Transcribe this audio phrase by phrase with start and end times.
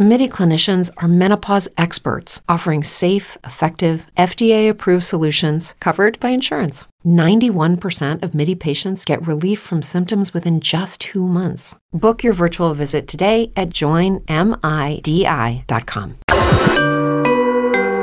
[0.00, 6.84] MIDI clinicians are menopause experts offering safe, effective, FDA approved solutions covered by insurance.
[7.04, 11.74] 91% of MIDI patients get relief from symptoms within just two months.
[11.92, 14.28] Book your virtual visit today at joinmidi.com.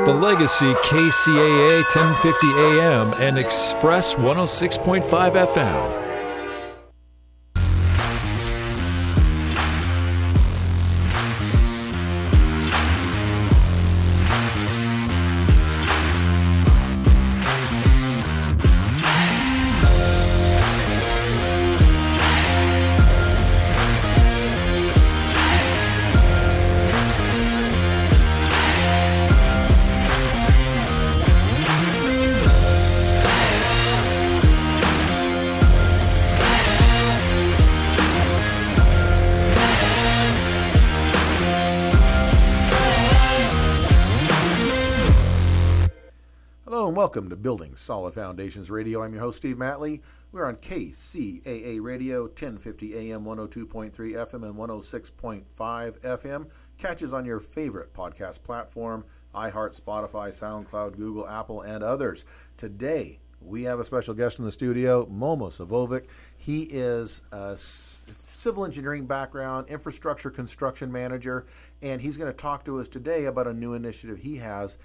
[0.04, 5.02] The Legacy KCAA 1050 AM and Express 106.5
[5.46, 6.05] FM.
[47.06, 49.00] Welcome to Building Solid Foundations Radio.
[49.00, 50.00] I'm your host, Steve Matley.
[50.32, 55.44] We're on KCAA Radio, 1050 AM, 102.3 FM, and 106.5
[56.00, 56.46] FM.
[56.78, 59.04] Catches on your favorite podcast platform
[59.36, 62.24] iHeart, Spotify, SoundCloud, Google, Apple, and others.
[62.56, 66.06] Today, we have a special guest in the studio, Momo Savovic.
[66.36, 71.46] He is a civil engineering background, infrastructure construction manager,
[71.82, 74.76] and he's going to talk to us today about a new initiative he has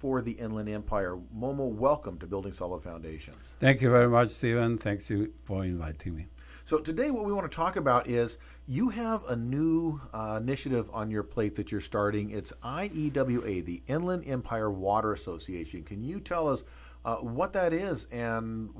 [0.00, 1.18] for the Inland Empire.
[1.36, 3.56] Momo, welcome to Building Solid Foundations.
[3.60, 4.78] Thank you very much, Stephen.
[4.78, 6.26] Thanks you for inviting me.
[6.64, 10.90] So today, what we want to talk about is you have a new uh, initiative
[10.94, 12.30] on your plate that you're starting.
[12.30, 15.82] It's IEWA, the Inland Empire Water Association.
[15.82, 16.64] Can you tell us
[17.04, 18.70] uh, what that is and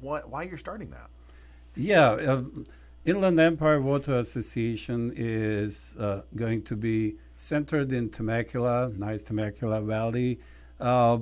[0.00, 1.10] what, why you're starting that?
[1.74, 2.10] Yeah.
[2.10, 2.42] Uh,
[3.04, 10.38] Inland Empire Water Association is uh, going to be centered in Temecula, nice Temecula Valley.
[10.80, 11.18] Uh,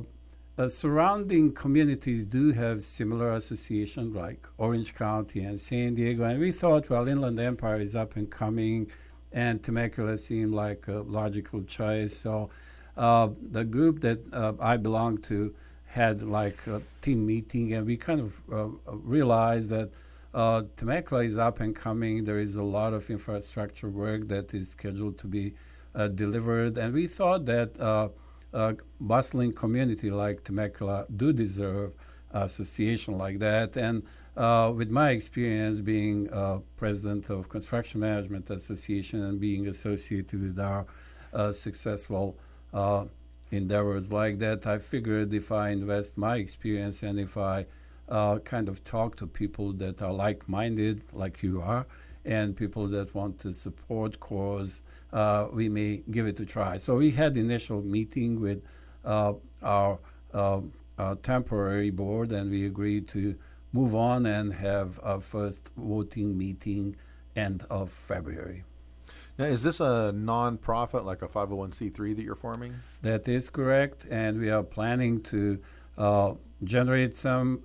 [0.59, 6.25] uh, surrounding communities do have similar associations like Orange County and San Diego.
[6.25, 8.91] And we thought, well, Inland Empire is up and coming,
[9.33, 12.17] and Temecula seemed like a logical choice.
[12.17, 12.49] So
[12.97, 17.97] uh, the group that uh, I belong to had like a team meeting, and we
[17.97, 19.91] kind of uh, realized that
[20.33, 22.25] uh, Temecula is up and coming.
[22.25, 25.55] There is a lot of infrastructure work that is scheduled to be
[26.15, 28.11] delivered, and we thought that
[28.53, 31.93] a bustling community like Temecula do deserve
[32.33, 33.77] association like that.
[33.77, 34.03] And
[34.37, 40.59] uh, with my experience being uh, president of Construction Management Association and being associated with
[40.59, 40.87] our
[41.33, 42.37] uh, successful
[42.75, 43.07] uh,
[43.51, 47.67] endeavors like that, I figured if I invest my experience and if I
[48.09, 51.87] uh, kind of talk to people that are like-minded, like you are,
[52.25, 56.77] and people that want to support cause uh, we may give it a try.
[56.77, 58.63] So we had initial meeting with
[59.05, 59.99] uh, our
[60.35, 60.61] uh,
[61.23, 63.37] temporary board, and we agreed to
[63.73, 66.97] move on and have our first voting meeting
[67.35, 68.65] end of February.
[69.39, 72.75] Now, is this a nonprofit, like a 501c3 that you're forming?
[73.03, 75.59] That is correct, and we are planning to
[75.99, 76.35] uh,
[76.65, 77.61] generate some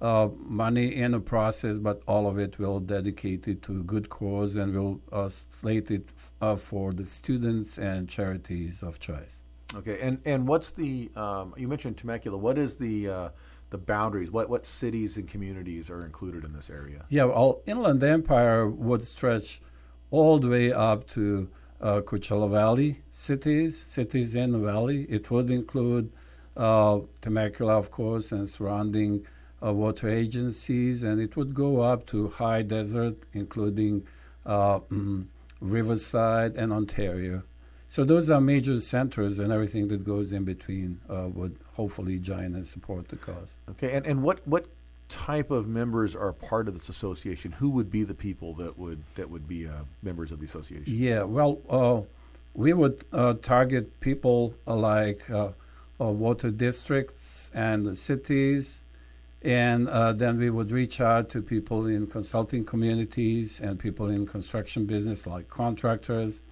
[0.00, 4.08] uh, money in the process, but all of it will dedicate it to a good
[4.08, 6.08] cause and will uh, slate it
[6.40, 9.42] uh, for the students and charities of choice.
[9.74, 12.38] Okay, and and what's the um, you mentioned Temecula?
[12.38, 13.28] What is the uh,
[13.70, 14.30] the boundaries?
[14.30, 17.04] What what cities and communities are included in this area?
[17.10, 19.60] Yeah, well, Inland Empire would stretch
[20.10, 21.48] all the way up to
[21.80, 25.06] uh, Coachella Valley cities, cities in the valley.
[25.10, 26.10] It would include
[26.56, 29.26] uh, Temecula, of course, and surrounding
[29.64, 34.06] uh, water agencies, and it would go up to high desert, including
[34.46, 35.24] uh, mm,
[35.60, 37.42] Riverside and Ontario.
[37.88, 42.54] So those are major centers, and everything that goes in between uh, would hopefully join
[42.54, 43.60] and support the cause.
[43.70, 44.66] Okay, and, and what what
[45.08, 47.50] type of members are part of this association?
[47.50, 49.72] Who would be the people that would that would be uh,
[50.02, 50.84] members of the association?
[50.86, 52.02] Yeah, well, uh,
[52.54, 55.22] we would uh, target people like
[55.98, 58.82] water districts and cities
[59.42, 64.26] and uh, then we would reach out to people in consulting communities and people in
[64.26, 66.42] construction business, like contractors.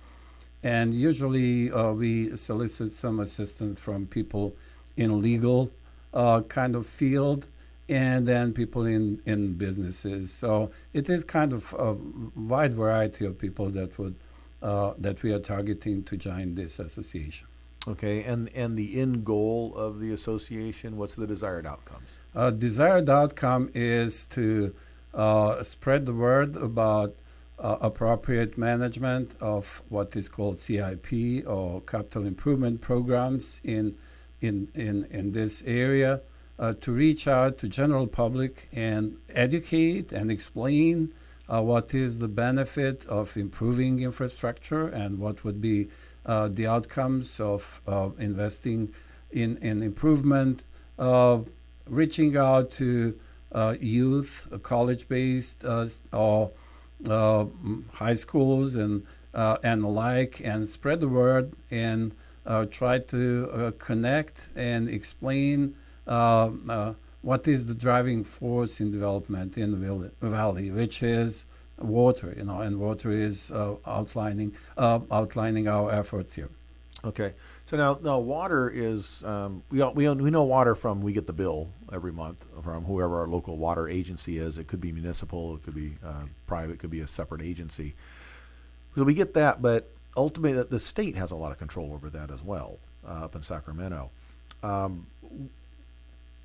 [0.63, 4.55] And usually uh, we solicit some assistance from people
[4.97, 5.71] in legal
[6.15, 7.49] uh, kind of field
[7.89, 10.33] and then people in, in businesses.
[10.33, 11.95] So it is kind of a
[12.39, 14.15] wide variety of people that would
[14.63, 17.47] uh, that we are targeting to join this association.
[17.89, 22.19] Okay, and and the end goal of the association, what's the desired outcomes?
[22.35, 24.75] Uh, desired outcome is to
[25.15, 27.15] uh, spread the word about
[27.59, 33.97] uh, appropriate management of what is called CIP or capital improvement programs in
[34.41, 36.21] in in, in this area.
[36.59, 41.13] Uh, to reach out to general public and educate and explain
[41.49, 45.87] uh, what is the benefit of improving infrastructure and what would be
[46.27, 48.93] uh, the outcomes of uh, investing
[49.31, 50.63] in, in improvement,
[50.99, 51.39] uh,
[51.89, 53.19] reaching out to
[53.53, 55.65] uh, youth, college based
[56.13, 56.51] or
[57.93, 62.13] high schools and, and like, and spread the word and
[62.71, 65.75] try to connect and explain
[66.07, 69.73] uh, uh, what is the driving force in development in
[70.21, 71.47] the valley, which is
[71.79, 76.49] water, you know, and water is uh, outlining outlining our efforts here.
[77.05, 77.35] Okay,
[77.67, 81.33] so now now water is um, we we we know water from we get the
[81.33, 84.59] bill every month from whoever our local water agency is.
[84.59, 87.95] It could be municipal, it could be uh, private, it could be a separate agency.
[88.97, 92.31] So we get that, but ultimately the state has a lot of control over that
[92.31, 94.11] as well uh, up in Sacramento.
[94.63, 95.07] Um,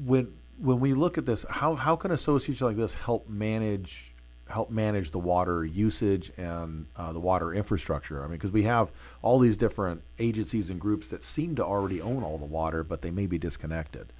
[0.06, 4.14] when when we look at this, how how can associations like this help manage
[4.52, 8.20] help manage the water usage and uh, the water infrastructure?
[8.24, 12.02] I mean, because we have all these different agencies and groups that seem to already
[12.02, 14.14] own all the water, but they may be disconnected.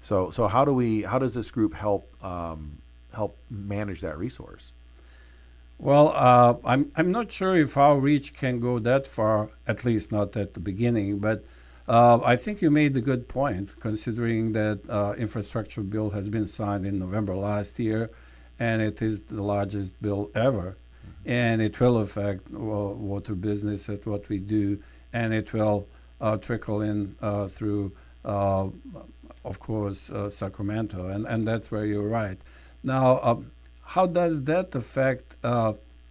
[0.00, 2.78] So so how do we how does this group help um,
[3.12, 4.72] help manage that resource?
[5.78, 10.12] Well, uh, I'm I'm not sure if our reach can go that far, at least
[10.12, 11.44] not at the beginning, but
[11.88, 16.46] uh, I think you made a good point, considering that uh, infrastructure bill has been
[16.46, 18.10] signed in November last year,
[18.58, 21.30] and it is the largest bill ever, mm-hmm.
[21.30, 24.78] and it will affect well, water business at what we do,
[25.12, 25.86] and it will
[26.20, 27.92] uh, trickle in uh, through,
[28.24, 28.66] uh,
[29.44, 32.38] of course, uh, Sacramento, and and that's where you're right.
[32.82, 33.50] Now, um,
[33.82, 35.36] how does that affect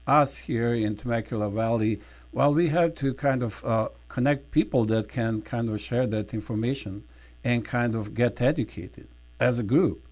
[0.06, 2.00] us here in Temecula Valley?
[2.31, 3.63] Well, we have to kind of
[4.10, 7.04] connect people that can kind of share that information
[7.44, 9.07] and kind of get educated
[9.39, 10.06] as a group.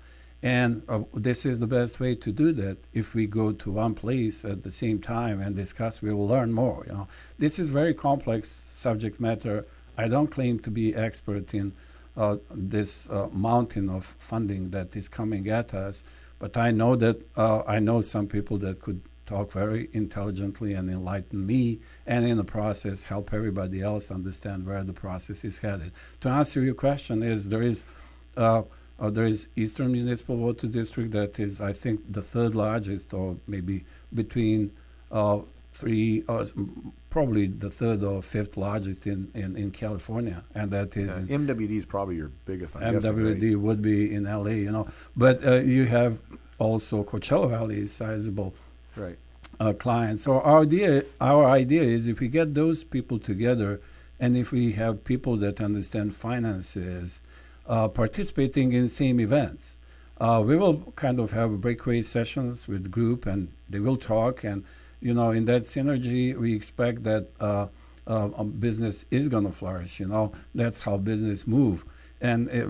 [0.43, 2.77] And uh, this is the best way to do that.
[2.93, 6.51] If we go to one place at the same time and discuss, we will learn
[6.51, 6.83] more.
[6.87, 7.07] You know,
[7.37, 9.65] this is very complex subject matter.
[9.97, 11.73] I don't claim to be expert in
[12.17, 16.03] uh, this uh, mountain of funding that is coming at us,
[16.39, 20.89] but I know that uh, I know some people that could talk very intelligently and
[20.89, 25.91] enlighten me, and in the process help everybody else understand where the process is headed.
[26.21, 27.85] To answer your question, is there is
[29.01, 33.13] uh, uh, there is Eastern Municipal Water District that is, I think, the third largest,
[33.13, 33.83] or maybe
[34.13, 34.71] between
[35.11, 35.39] uh,
[35.73, 36.45] three, or
[37.09, 41.77] probably the third or fifth largest in, in, in California, and that is yeah, MWD
[41.77, 42.75] is probably your biggest.
[42.75, 43.59] I'm MWD guessing, right?
[43.59, 46.19] would be in LA, you know, but uh, you have
[46.59, 48.53] also Coachella Valley is sizable
[48.95, 49.17] right.
[49.59, 50.23] uh, clients.
[50.23, 53.81] So our idea, our idea is if we get those people together,
[54.19, 57.21] and if we have people that understand finances
[57.67, 59.77] uh, participating in same events,
[60.19, 64.43] uh, we will kind of have breakaway sessions with group, and they will talk.
[64.43, 64.63] And
[65.01, 67.67] you know, in that synergy, we expect that uh,
[68.07, 69.99] uh, business is going to flourish.
[69.99, 71.85] You know, that's how business move,
[72.21, 72.67] and it,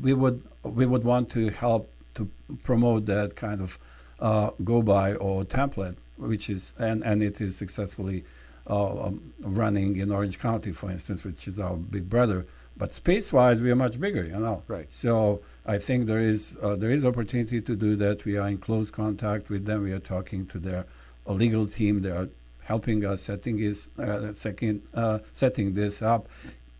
[0.00, 2.28] we would we would want to help to
[2.64, 3.78] promote that kind of
[4.20, 8.24] uh, go by or template, which is and, and it is successfully
[8.68, 12.46] uh, um, running in Orange County, for instance, which is our big brother.
[12.78, 14.62] But space-wise, we are much bigger, you know.
[14.68, 14.86] Right.
[14.92, 18.24] So I think there is uh, there is opportunity to do that.
[18.24, 19.82] We are in close contact with them.
[19.82, 20.84] We are talking to their
[21.26, 22.02] legal team.
[22.02, 22.28] They are
[22.62, 26.28] helping us setting is uh, second, uh, setting this up.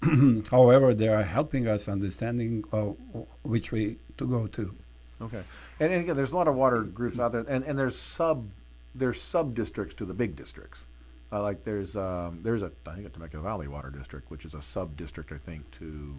[0.50, 2.92] However, they are helping us understanding uh,
[3.42, 4.74] which way to go to.
[5.22, 5.42] Okay,
[5.80, 8.50] and, and, again, there's a lot of water groups out there, and, and there's sub
[8.94, 10.86] there's sub districts to the big districts.
[11.32, 14.54] Uh, like there's um, there's a I think a Temecula Valley Water District, which is
[14.54, 16.14] a sub district I think to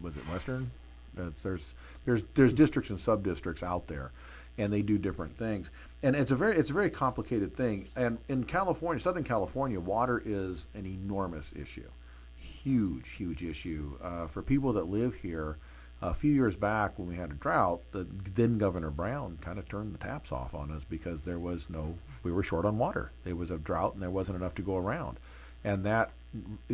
[0.00, 0.70] was it Western?
[1.14, 1.74] There's
[2.04, 4.12] there's there's districts and sub districts out there,
[4.56, 5.70] and they do different things.
[6.02, 7.88] And it's a very it's a very complicated thing.
[7.94, 11.90] And in California, Southern California, water is an enormous issue,
[12.36, 15.58] huge huge issue uh, for people that live here
[16.02, 19.68] a few years back when we had a drought, the then Governor Brown kind of
[19.68, 23.12] turned the taps off on us because there was no, we were short on water.
[23.24, 25.18] There was a drought and there wasn't enough to go around.
[25.64, 26.10] And that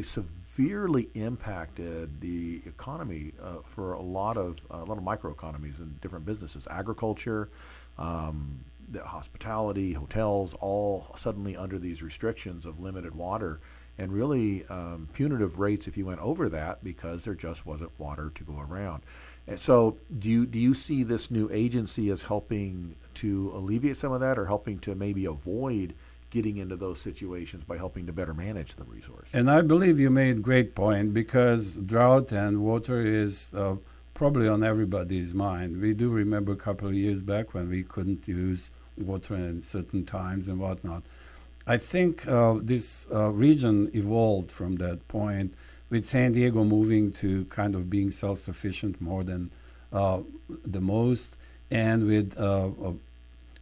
[0.02, 6.00] severely impacted the economy uh, for a lot of uh, a lot of microeconomies and
[6.00, 7.48] different businesses, agriculture,
[7.98, 13.60] um, the hospitality, hotels, all suddenly under these restrictions of limited water
[13.98, 18.30] and really um, punitive rates if you went over that because there just wasn't water
[18.34, 19.02] to go around.
[19.48, 24.12] And so, do you do you see this new agency as helping to alleviate some
[24.12, 25.94] of that, or helping to maybe avoid
[26.30, 29.30] getting into those situations by helping to better manage the resource?
[29.32, 33.52] And I believe you made great point because drought and water is.
[33.54, 33.76] Uh,
[34.18, 35.80] probably on everybody's mind.
[35.80, 40.04] We do remember a couple of years back when we couldn't use water in certain
[40.04, 41.04] times and whatnot.
[41.68, 45.54] I think uh, this uh, region evolved from that point,
[45.90, 49.50] with San Diego moving to kind of being self-sufficient more than
[49.92, 50.20] uh,
[50.66, 51.34] the most,
[51.70, 52.92] and with uh, uh,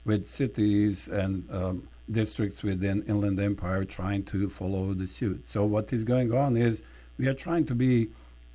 [0.04, 5.47] with cities and um, districts within Inland Empire trying to follow the suit.
[5.47, 6.83] So what is going on is
[7.18, 8.09] we are trying to be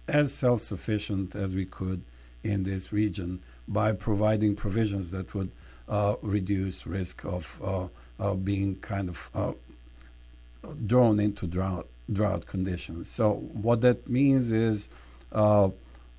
[0.07, 2.01] as self-sufficient as we could
[2.43, 5.51] in this region by providing provisions that would
[5.89, 7.89] uh, reduce risk of
[8.21, 9.51] uh, being kind of uh,
[10.85, 13.09] drawn into drought drought conditions.
[13.09, 14.89] So what that means is
[15.31, 15.69] uh,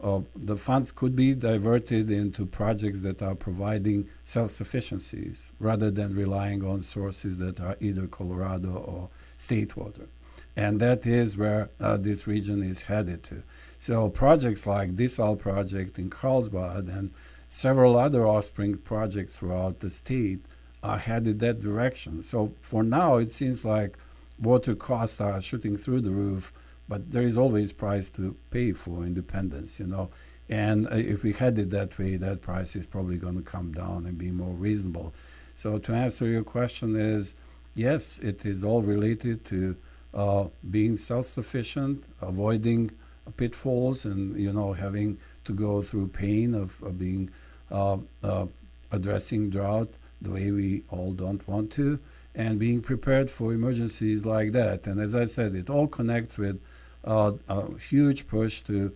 [0.02, 6.64] uh, the funds could be diverted into projects that are providing self-sufficiencies rather than relying
[6.64, 10.08] on sources that are either Colorado or state water.
[10.56, 13.42] And that is where uh, this region is headed to.
[13.78, 17.10] So projects like desal project in Carlsbad and
[17.48, 20.44] several other offspring projects throughout the state
[20.82, 22.22] are headed that direction.
[22.22, 23.96] So for now, it seems like
[24.40, 26.52] water costs are shooting through the roof,
[26.88, 30.10] but there is always price to pay for independence, you know.
[30.48, 33.72] And uh, if we had it that way, that price is probably going to come
[33.72, 35.14] down and be more reasonable.
[35.54, 37.34] So to answer your question is,
[37.74, 39.76] yes, it is all related to
[40.14, 42.90] uh, being self-sufficient, avoiding
[43.36, 47.30] pitfalls, and you know having to go through pain of, of being
[47.70, 48.46] uh, uh,
[48.90, 49.88] addressing drought
[50.20, 51.98] the way we all don't want to,
[52.34, 54.86] and being prepared for emergencies like that.
[54.86, 56.60] And as I said, it all connects with
[57.04, 58.92] uh, a huge push to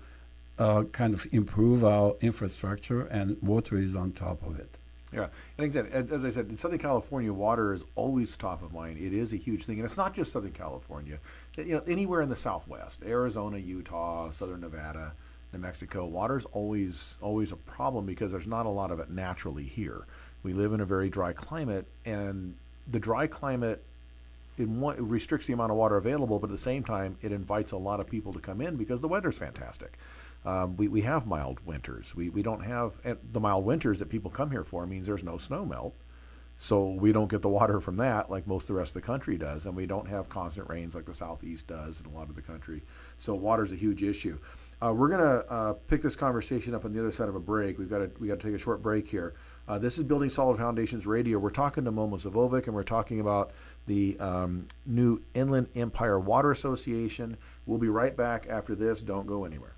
[0.58, 4.78] uh, kind of improve our infrastructure, and water is on top of it.
[5.12, 8.98] Yeah, and again, as I said, in Southern California, water is always top of mind.
[8.98, 11.18] It is a huge thing, and it's not just Southern California.
[11.56, 15.12] You know, anywhere in the Southwest, Arizona, Utah, Southern Nevada,
[15.52, 19.08] New Mexico, water is always always a problem because there's not a lot of it
[19.08, 20.06] naturally here.
[20.42, 22.54] We live in a very dry climate, and
[22.90, 23.82] the dry climate
[24.58, 27.72] it, it restricts the amount of water available, but at the same time, it invites
[27.72, 29.98] a lot of people to come in because the weather's fantastic.
[30.44, 32.14] Um, we, we have mild winters.
[32.14, 32.92] We, we don't have
[33.32, 35.94] the mild winters that people come here for means there's no snow melt.
[36.58, 39.06] So we don't get the water from that like most of the rest of the
[39.06, 42.30] country does, and we don't have constant rains like the southeast does in a lot
[42.30, 42.82] of the country.
[43.18, 44.38] So water is a huge issue.
[44.80, 47.78] Uh, we're gonna uh, pick this conversation up on the other side of a break.
[47.78, 49.34] We've got to we got to take a short break here.
[49.68, 51.38] Uh, this is Building Solid Foundations Radio.
[51.38, 53.50] We're talking to Momo Savovic, and we're talking about
[53.86, 57.36] the um, new Inland Empire Water Association.
[57.66, 59.00] We'll be right back after this.
[59.00, 59.72] Don't go anywhere.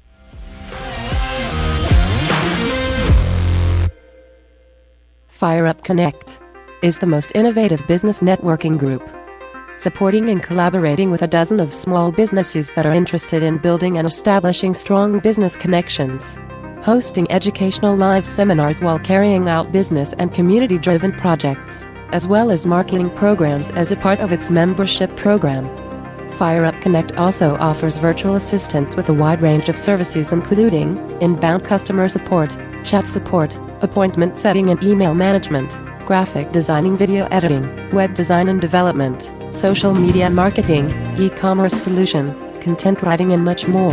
[5.27, 6.39] Fire Up Connect
[6.83, 9.03] is the most innovative business networking group,
[9.79, 14.07] supporting and collaborating with a dozen of small businesses that are interested in building and
[14.07, 16.37] establishing strong business connections
[16.83, 22.67] hosting educational live seminars while carrying out business and community driven projects, as well as
[22.67, 25.65] marketing programs as a part of its membership program.
[26.39, 32.09] FireUp Connect also offers virtual assistance with a wide range of services including inbound customer
[32.09, 38.61] support, chat support, appointment setting and email management, graphic designing video editing, web design and
[38.61, 42.29] development, social media marketing, e-commerce solution,
[42.61, 43.93] content writing and much more.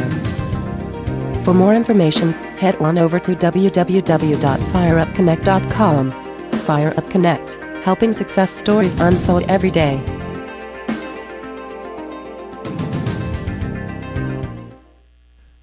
[1.43, 6.11] For more information, head on over to www.fireupconnect.com.
[6.51, 10.03] Fire Up Connect, helping success stories unfold every day.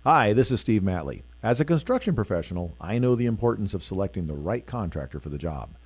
[0.04, 1.22] Hi, this is Steve Matley.
[1.44, 5.38] As a construction professional, I know the importance of selecting the right contractor for the
[5.38, 5.76] job.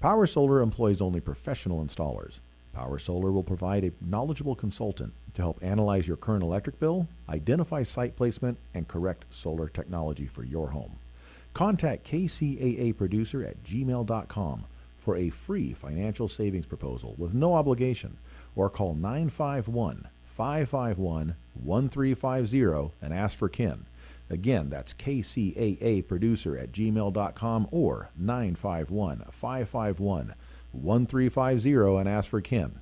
[0.00, 2.40] Power Solar employs only professional installers.
[2.72, 7.82] Power Solar will provide a knowledgeable consultant to help analyze your current electric bill, identify
[7.82, 10.98] site placement, and correct solar technology for your home.
[11.52, 14.64] Contact KCAA Producer at gmail.com
[14.98, 18.16] for a free financial savings proposal with no obligation
[18.54, 23.86] or call 951 551 1350 and ask for Ken.
[24.30, 30.34] Again, that's KCAA Producer at gmail.com or 951 551
[30.72, 32.80] 1350 and ask for Ken.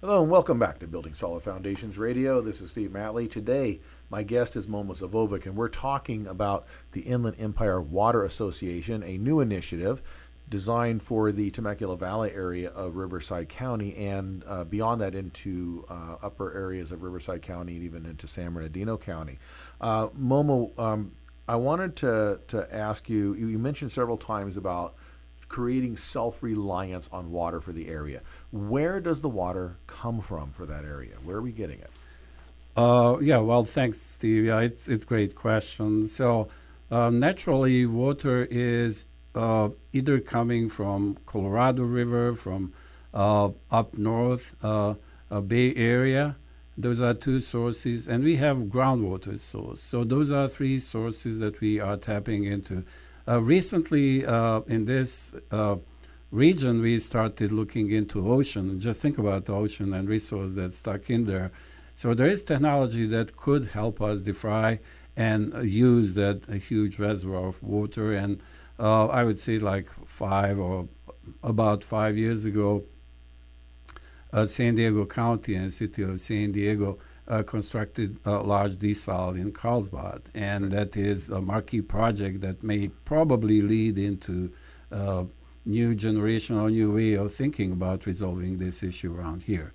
[0.00, 2.40] Hello and welcome back to Building Solid Foundations Radio.
[2.40, 3.30] This is Steve Matley.
[3.30, 9.02] Today, my guest is Momo Savovic, and we're talking about the Inland Empire Water Association,
[9.02, 10.00] a new initiative
[10.50, 16.16] designed for the Temecula Valley area of Riverside County and uh, beyond that into uh,
[16.22, 19.38] upper areas of Riverside County and even into San Bernardino County.
[19.80, 21.12] Uh, Momo, um,
[21.48, 24.96] I wanted to, to ask you, you mentioned several times about
[25.48, 28.22] creating self reliance on water for the area.
[28.50, 31.14] Where does the water come from for that area?
[31.24, 31.90] Where are we getting it?
[32.76, 34.44] Uh, yeah, well, thanks, Steve.
[34.44, 36.06] Yeah, it's it's great question.
[36.06, 36.48] So,
[36.90, 42.72] uh, naturally, water is uh, either coming from Colorado River, from
[43.14, 44.94] uh, up north, uh,
[45.46, 46.36] Bay Area.
[46.76, 49.82] Those are two sources, and we have groundwater source.
[49.82, 52.84] So those are three sources that we are tapping into.
[53.28, 55.76] Uh, recently, uh, in this uh,
[56.30, 58.80] region, we started looking into ocean.
[58.80, 61.52] Just think about the ocean and resource that's stuck in there.
[61.94, 64.78] So there is technology that could help us defry
[65.16, 68.40] and use that huge reservoir of water and
[68.80, 70.88] uh, I would say like five or
[71.42, 72.84] about five years ago,
[74.32, 79.36] uh, San Diego County and the City of San Diego uh, constructed a large desal
[79.36, 84.50] in Carlsbad, and that is a marquee project that may probably lead into
[84.90, 85.24] uh,
[85.64, 89.72] new generation or new way of thinking about resolving this issue around here.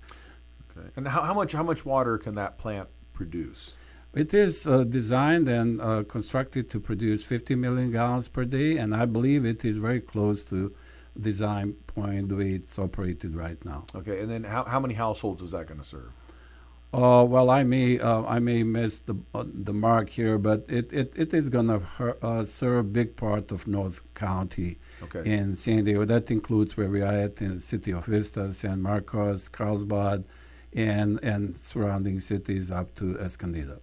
[0.76, 0.88] Okay.
[0.96, 3.74] And how, how much how much water can that plant produce?
[4.16, 8.96] It is uh, designed and uh, constructed to produce 50 million gallons per day, and
[8.96, 10.74] I believe it is very close to
[11.20, 13.84] design point the way it's operated right now.
[13.94, 16.10] Okay, and then how, how many households is that going to serve?
[16.94, 20.90] Uh, well, I may uh, I may miss the uh, the mark here, but it,
[20.94, 25.30] it, it is going to uh, serve a big part of North County okay.
[25.30, 26.06] in San Diego.
[26.06, 30.24] That includes where we are at in the city of Vista, San Marcos, Carlsbad,
[30.72, 33.78] and and surrounding cities up to Escondido.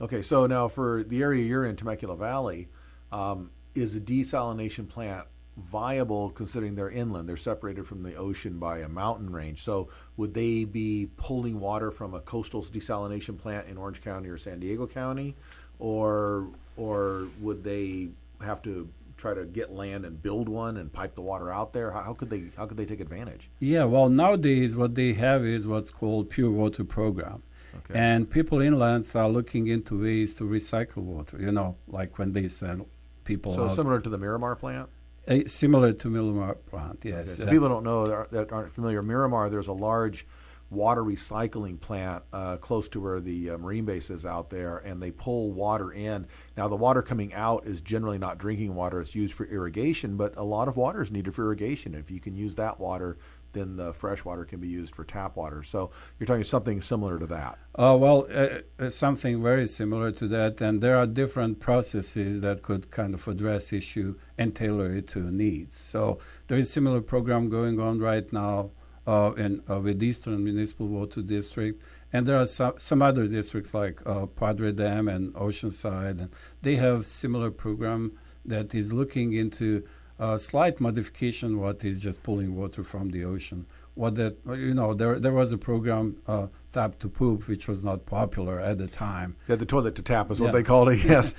[0.00, 2.68] Okay, so now for the area you're in, Temecula Valley,
[3.10, 5.26] um, is a desalination plant
[5.56, 7.28] viable considering they're inland?
[7.28, 9.62] They're separated from the ocean by a mountain range.
[9.64, 14.38] So would they be pulling water from a coastal desalination plant in Orange County or
[14.38, 15.34] San Diego County,
[15.78, 21.16] or or would they have to try to get land and build one and pipe
[21.16, 21.90] the water out there?
[21.90, 23.50] How, how, could they how could they take advantage?
[23.58, 27.42] Yeah, well nowadays what they have is what's called pure water program.
[27.76, 27.98] Okay.
[27.98, 32.48] And people inland are looking into ways to recycle water, you know, like when they
[32.48, 32.84] send
[33.24, 33.72] people So out.
[33.72, 34.88] similar to the Miramar plant?
[35.28, 37.32] Uh, similar to Miramar plant, yes.
[37.32, 37.42] Okay.
[37.42, 39.02] So uh, people don't know that aren't familiar.
[39.02, 40.26] Miramar, there's a large
[40.70, 45.02] water recycling plant uh, close to where the uh, Marine base is out there, and
[45.02, 46.26] they pull water in.
[46.56, 50.16] Now, the water coming out is generally not drinking water; it's used for irrigation.
[50.16, 51.94] But a lot of water is needed for irrigation.
[51.94, 53.18] If you can use that water
[53.52, 55.62] then the fresh water can be used for tap water.
[55.62, 57.58] So you're talking something similar to that.
[57.74, 62.62] Uh, well, uh, uh, something very similar to that, and there are different processes that
[62.62, 65.76] could kind of address issue and tailor it to needs.
[65.78, 68.70] So there is similar program going on right now
[69.06, 71.82] uh, in uh, with Eastern Municipal Water District,
[72.12, 76.30] and there are some, some other districts like uh, Padre Dam and Oceanside, and
[76.62, 78.12] they have similar program
[78.44, 79.82] that is looking into
[80.18, 83.66] a slight modification what is just pulling water from the ocean.
[83.94, 87.82] What that you know there there was a program uh, tap to poop which was
[87.82, 89.36] not popular at the time.
[89.48, 91.04] Yeah, the toilet to tap is what they called it.
[91.08, 91.34] Yes.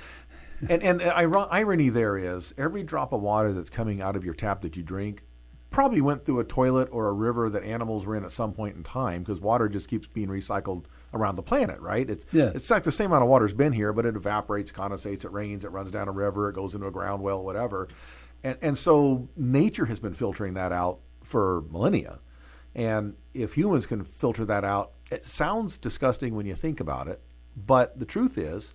[0.68, 4.34] and and the irony there is every drop of water that's coming out of your
[4.34, 5.22] tap that you drink
[5.70, 8.76] probably went through a toilet or a river that animals were in at some point
[8.76, 12.10] in time because water just keeps being recycled around the planet, right?
[12.10, 12.50] It's yeah.
[12.54, 15.64] it's like the same amount of water's been here, but it evaporates, condensates, it rains,
[15.64, 17.88] it runs down a river, it goes into a ground well, whatever.
[18.42, 22.20] And, and so nature has been filtering that out for millennia.
[22.74, 27.20] And if humans can filter that out, it sounds disgusting when you think about it.
[27.56, 28.74] But the truth is,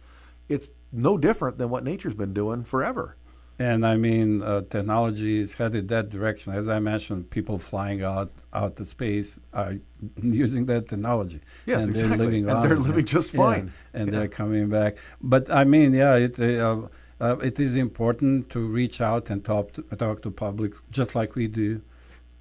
[0.49, 3.15] it's no different than what nature's been doing forever.
[3.57, 6.53] And I mean, uh, technology is headed that direction.
[6.53, 9.75] As I mentioned, people flying out out to space are
[10.21, 11.39] using that technology.
[11.65, 12.17] Yes, and exactly.
[12.17, 13.67] They're living and they're living just fine.
[13.93, 14.19] Yeah, and yeah.
[14.19, 14.97] they're coming back.
[15.21, 16.81] But I mean, yeah, it, uh,
[17.21, 21.35] uh, it is important to reach out and talk to, talk to public, just like
[21.35, 21.81] we do.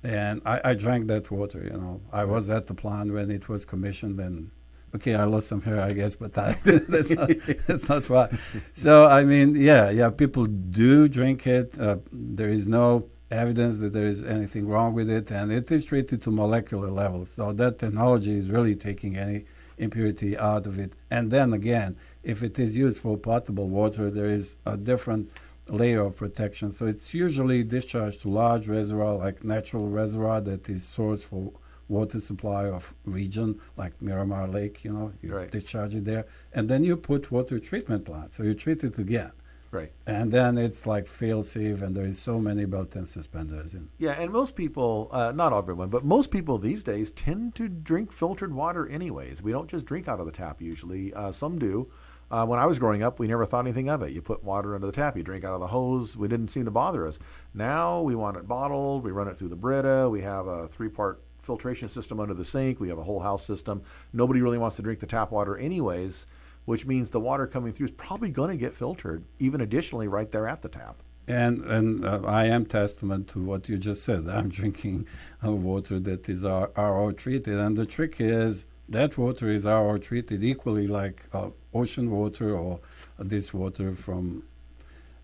[0.03, 1.63] And I, I drank that water.
[1.65, 4.51] You know, I was at the plant when it was commissioned, and
[4.95, 7.31] okay, I lost some hair, I guess, but that, that's not
[7.67, 8.37] that's not why.
[8.73, 11.79] So I mean, yeah, yeah, people do drink it.
[11.81, 15.85] Uh, there is no evidence that there is anything wrong with it, and it is
[15.85, 17.31] treated to molecular levels.
[17.31, 19.47] So that technology is really taking any
[19.79, 20.93] impurity out of it.
[21.11, 25.31] And then again, if it is used for potable water, there is a different
[25.69, 26.71] layer of protection.
[26.71, 31.53] So it's usually discharged to large reservoir, like natural reservoir that is source for
[31.89, 35.51] water supply of region like Miramar Lake, you know, you Right.
[35.51, 39.33] discharge it there, and then you put water treatment plant, so you treat it again,
[39.71, 39.93] Right.
[40.07, 43.89] and then it's like fail safe, and there is so many built-in suspenders in.
[43.99, 48.13] Yeah, and most people, uh, not everyone, but most people these days tend to drink
[48.13, 49.43] filtered water anyways.
[49.43, 51.13] We don't just drink out of the tap usually.
[51.13, 51.89] Uh, some do.
[52.31, 54.13] Uh, when I was growing up, we never thought anything of it.
[54.13, 56.17] You put water under the tap, you drink out of the hose.
[56.17, 57.19] We didn't seem to bother us.
[57.53, 59.05] Now we want it bottled.
[59.05, 60.09] We run it through the Brita.
[60.11, 62.81] We have a three-part filtration system under the sink.
[62.81, 63.83] We have a whole house system.
[64.13, 66.27] Nobody really wants to drink the tap water anyways,
[66.65, 70.31] which means the water coming through is probably going to get filtered, even additionally right
[70.31, 71.03] there at the tap.
[71.27, 74.29] And and uh, I am testament to what you just said.
[74.29, 75.07] I'm drinking
[75.45, 79.97] uh, water that is R- RO treated, and the trick is that water is RO
[79.99, 82.81] treated equally like uh, ocean water or
[83.19, 84.43] this water from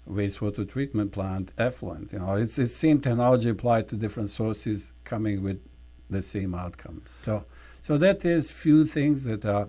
[0.09, 2.13] wastewater treatment plant effluent.
[2.13, 5.61] You know, it's the same technology applied to different sources, coming with
[6.09, 7.11] the same outcomes.
[7.11, 7.45] So,
[7.83, 9.69] so that is few things that are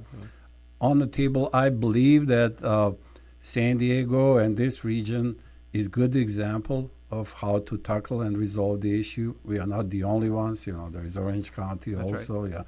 [0.80, 1.50] on the table.
[1.54, 2.94] I believe that uh,
[3.40, 5.40] San Diego and this region
[5.74, 9.36] is good example of how to tackle and resolve the issue.
[9.44, 10.66] We are not the only ones.
[10.66, 12.20] You know, there is Orange County That's right.
[12.20, 12.46] also.
[12.46, 12.64] Yeah.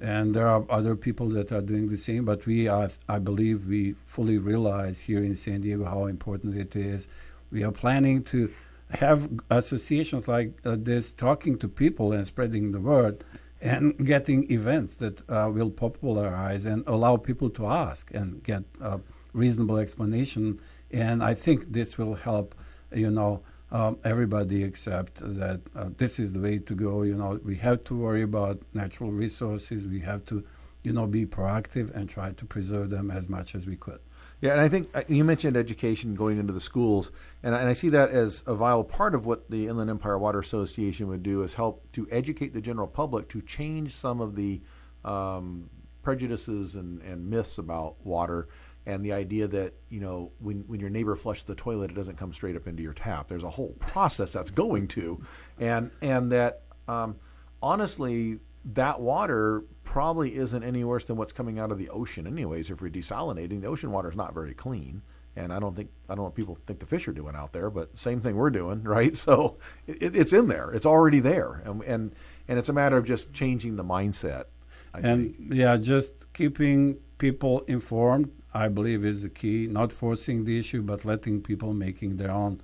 [0.00, 3.66] And there are other people that are doing the same, but we are, I believe,
[3.66, 7.08] we fully realize here in San Diego how important it is.
[7.50, 8.52] We are planning to
[8.90, 13.24] have associations like uh, this, talking to people and spreading the word,
[13.60, 18.98] and getting events that uh, will popularize and allow people to ask and get uh,
[19.32, 20.60] reasonable explanation.
[20.90, 22.54] And I think this will help,
[22.92, 23.42] you know,
[23.74, 27.02] um, everybody accept that uh, this is the way to go.
[27.02, 29.84] You know, we have to worry about natural resources.
[29.84, 30.44] We have to,
[30.84, 33.98] you know, be proactive and try to preserve them as much as we could.
[34.40, 37.10] Yeah, and I think uh, you mentioned education going into the schools,
[37.42, 40.18] and I, and I see that as a vital part of what the Inland Empire
[40.18, 44.36] Water Association would do is help to educate the general public to change some of
[44.36, 44.60] the
[45.04, 45.68] um,
[46.04, 48.46] prejudices and, and myths about water
[48.86, 52.16] and the idea that you know when, when your neighbor flushes the toilet it doesn't
[52.16, 53.28] come straight up into your tap.
[53.28, 55.22] There's a whole process that's going to.
[55.58, 57.16] And and that um,
[57.62, 62.70] honestly that water probably isn't any worse than what's coming out of the ocean anyways.
[62.70, 65.02] If we're desalinating the ocean water is not very clean.
[65.36, 67.52] And i don't think i don't know what people think the fish are doing out
[67.52, 69.16] there but same thing we're doing right?
[69.16, 70.70] So it, it's in there.
[70.70, 71.62] It's already there.
[71.64, 72.14] And, and
[72.46, 74.44] and it's a matter of just changing the mindset
[74.92, 75.54] I and think.
[75.54, 79.66] yeah, just keeping people informed, I believe, is the key.
[79.66, 82.60] Not forcing the issue, but letting people making their own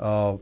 [0.00, 0.38] uh,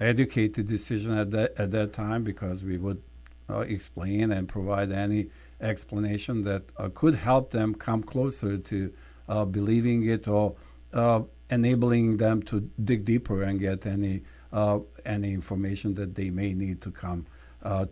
[0.00, 3.00] educated decision at that at that time, because we would
[3.48, 5.28] uh, explain and provide any
[5.60, 8.92] explanation that uh, could help them come closer to
[9.28, 10.54] uh, believing it or
[10.94, 16.52] uh, enabling them to dig deeper and get any uh, any information that they may
[16.54, 17.24] need to come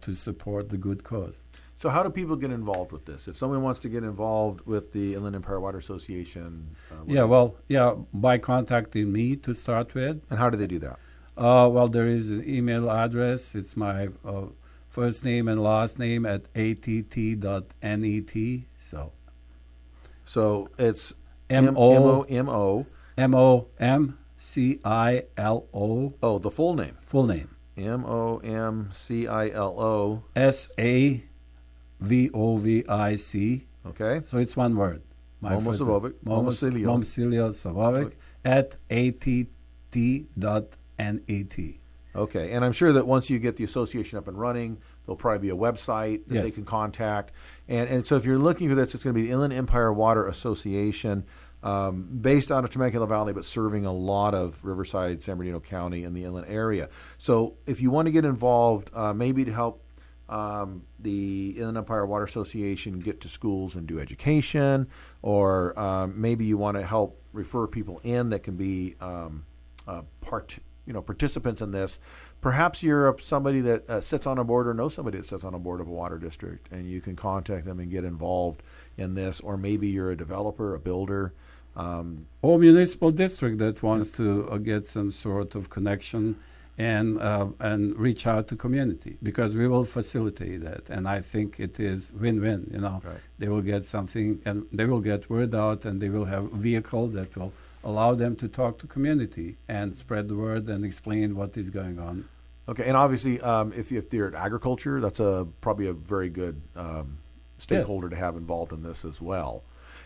[0.00, 1.44] to support the good cause.
[1.80, 3.28] So, how do people get involved with this?
[3.28, 7.54] If someone wants to get involved with the Inland Empire Water Association, uh, Yeah, well,
[7.68, 10.20] yeah, by contacting me to start with.
[10.28, 10.98] and how do they do that?
[11.36, 13.54] Uh, well, there is an email address.
[13.54, 14.46] It's my uh,
[14.88, 17.72] first name and last name at att.net.
[18.80, 19.12] So
[20.24, 21.14] So it's
[21.48, 22.86] M O M O.
[23.16, 28.38] M O M C I L O, Oh, the full name full name M O
[28.38, 30.24] M C I L O.
[30.34, 31.22] S A
[32.00, 33.66] V O V I C.
[33.86, 35.02] Okay, So it's one word.
[35.40, 35.88] My Momo first name.
[35.88, 36.14] Savovic.
[36.24, 36.84] Momo- Momosilio.
[36.98, 38.12] Momosilio Savovic
[38.44, 38.76] at
[40.98, 41.74] att.net.
[42.16, 45.38] okay, and I'm sure that once you get the association up and running, there'll probably
[45.38, 47.32] be a website that they can contact.
[47.68, 49.92] And and so if you're looking for this, it's going to be the Inland Empire
[49.92, 51.24] Water Association.
[51.60, 56.04] Um, based out of Temecula Valley, but serving a lot of Riverside, San Bernardino County,
[56.04, 56.88] and the inland area.
[57.16, 59.82] So, if you want to get involved, uh, maybe to help
[60.28, 64.88] um, the Inland Empire Water Association get to schools and do education,
[65.22, 69.44] or um, maybe you want to help refer people in that can be um,
[69.86, 71.98] uh, part, you know, participants in this.
[72.40, 75.54] Perhaps you're somebody that uh, sits on a board or knows somebody that sits on
[75.54, 78.62] a board of a water district, and you can contact them and get involved
[78.96, 79.40] in this.
[79.40, 81.32] Or maybe you're a developer, a builder.
[81.76, 86.36] Um, or municipal district that wants to uh, get some sort of connection
[86.78, 91.58] and uh, and reach out to community because we will facilitate that and I think
[91.58, 93.18] it is win-win you know Right.
[93.38, 96.56] they will get something and they will get word out and they will have a
[96.56, 97.52] vehicle that will
[97.84, 101.98] allow them to talk to community and spread the word and explain what is going
[101.98, 102.28] on
[102.70, 106.60] Okay, and obviously, um, if, if you're in agriculture, that's a probably a very good
[106.76, 107.16] um,
[107.56, 109.64] stakeholder to have involved in this as well.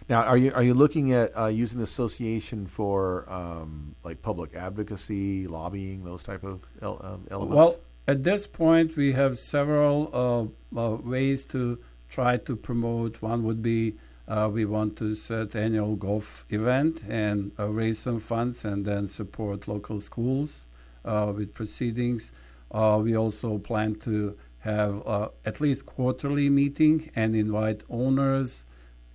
[0.08, 4.54] Now, are you are you looking at uh, using the association for um, like public
[4.54, 7.56] advocacy, lobbying, those type of um, elements?
[7.56, 7.76] Well,
[8.08, 11.78] at this point, we have several uh, uh, ways to
[12.10, 13.22] try to promote.
[13.22, 13.94] One would be
[14.26, 19.06] uh, we want to set annual golf event and uh, raise some funds and then
[19.06, 20.66] support local schools
[21.04, 22.32] uh, with proceedings.
[22.72, 28.64] We also plan to have at least quarterly meeting and invite owners,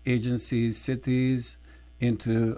[0.08, 1.58] agencies, cities
[2.00, 2.56] into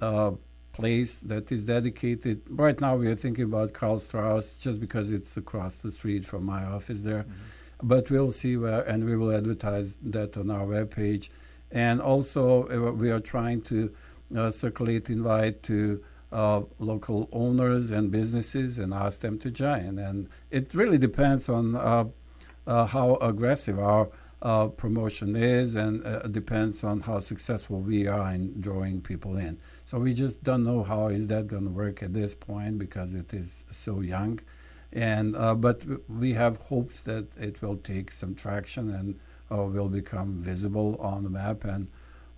[0.00, 0.32] a
[0.74, 2.42] place that is dedicated.
[2.48, 6.44] Right now, we are thinking about Karl Strauss just because it's across the street from
[6.44, 7.22] my office there.
[7.22, 7.88] Mm-hmm.
[7.88, 11.28] But we'll see where, and we will advertise that on our webpage.
[11.70, 13.92] And also, uh, we are trying to
[14.36, 16.02] uh, circulate invite to
[16.32, 19.98] uh, local owners and businesses and ask them to join.
[19.98, 22.04] And it really depends on uh,
[22.66, 24.08] uh how aggressive our
[24.42, 29.58] uh, promotion is, and depends on how successful we are in drawing people in.
[29.84, 33.14] So we just don't know how is that going to work at this point because
[33.14, 34.40] it is so young,
[34.92, 39.18] and uh, but we have hopes that it will take some traction and
[39.50, 41.88] uh, will become visible on the map and.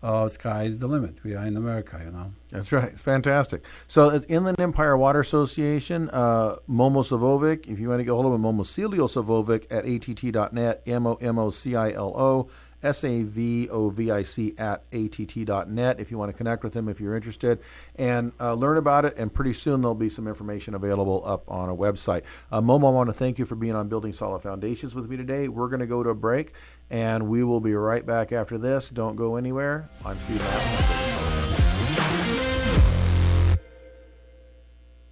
[0.06, 1.16] Uh, sky is the limit.
[1.24, 2.30] We are in America, you know.
[2.50, 2.96] That's right.
[2.96, 3.64] Fantastic.
[3.88, 7.66] So it's Inland Empire Water Association, uh, Momo Savovic.
[7.66, 11.40] If you want to get hold of him, Momocilio Savovic at att.net, M O M
[11.40, 12.48] O C I L O
[12.82, 17.58] S-A-V-O-V-I-C at att.net if you want to connect with him if you're interested
[17.96, 19.16] and uh, learn about it.
[19.16, 22.22] And pretty soon there'll be some information available up on a website.
[22.52, 25.16] Uh, Momo, I want to thank you for being on Building Solid Foundations with me
[25.16, 25.48] today.
[25.48, 26.52] We're going to go to a break
[26.90, 28.90] and we will be right back after this.
[28.90, 29.88] Don't go anywhere.
[30.04, 30.42] I'm Steve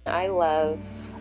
[0.05, 0.79] I love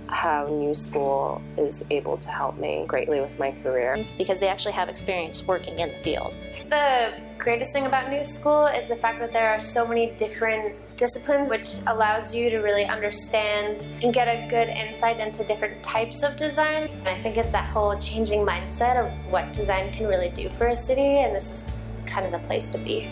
[0.08, 4.04] how New School is able to help me greatly with my career.
[4.18, 6.38] Because they actually have experience working in the field.
[6.70, 10.76] The greatest thing about New School is the fact that there are so many different
[10.96, 16.22] disciplines, which allows you to really understand and get a good insight into different types
[16.22, 16.88] of design.
[17.04, 20.68] And I think it's that whole changing mindset of what design can really do for
[20.68, 21.66] a city, and this is
[22.06, 23.10] kind of the place to be.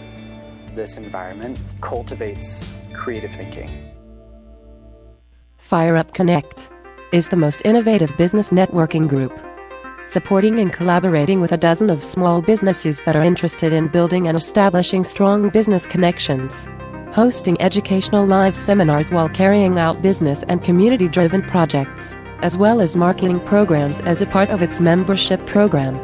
[0.74, 3.70] This environment cultivates creative thinking.
[5.58, 6.71] Fire Up Connect
[7.12, 9.32] is the most innovative business networking group,
[10.08, 14.36] supporting and collaborating with a dozen of small businesses that are interested in building and
[14.36, 16.66] establishing strong business connections.
[17.12, 22.96] Hosting educational live seminars while carrying out business and community driven projects, as well as
[22.96, 25.94] marketing programs as a part of its membership program.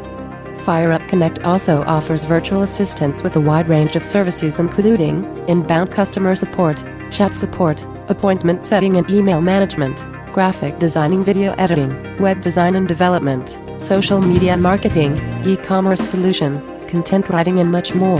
[0.63, 6.35] FireUp Connect also offers virtual assistance with a wide range of services including inbound customer
[6.35, 12.87] support, chat support, appointment setting and email management graphic designing, video editing, web design and
[12.87, 18.19] development, social media marketing, e-commerce solution, content writing and much more.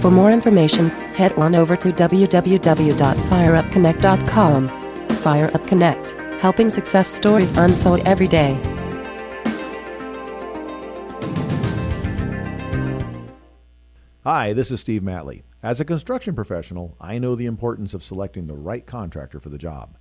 [0.00, 4.86] For more information, head on over to www.fireupconnect.com.
[5.26, 8.54] FireUp Connect, helping success stories unfold every day.
[14.22, 15.42] Hi, this is Steve Matley.
[15.62, 19.58] As a construction professional, I know the importance of selecting the right contractor for the
[19.58, 19.96] job.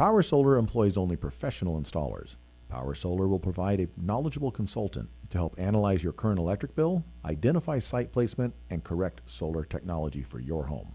[0.00, 2.36] Power Solar employs only professional installers.
[2.70, 7.78] Power Solar will provide a knowledgeable consultant to help analyze your current electric bill, identify
[7.78, 10.94] site placement, and correct solar technology for your home.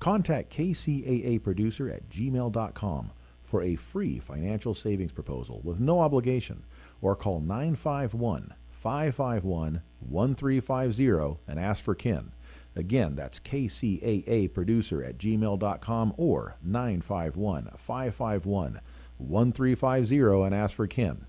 [0.00, 3.12] Contact KCAA Producer at gmail.com
[3.44, 6.64] for a free financial savings proposal with no obligation
[7.00, 12.32] or call 951 551 1350 and ask for Ken.
[12.76, 18.80] Again, that's KCAA producer at gmail.com or 951 551
[19.18, 21.26] 1350 and ask for Ken.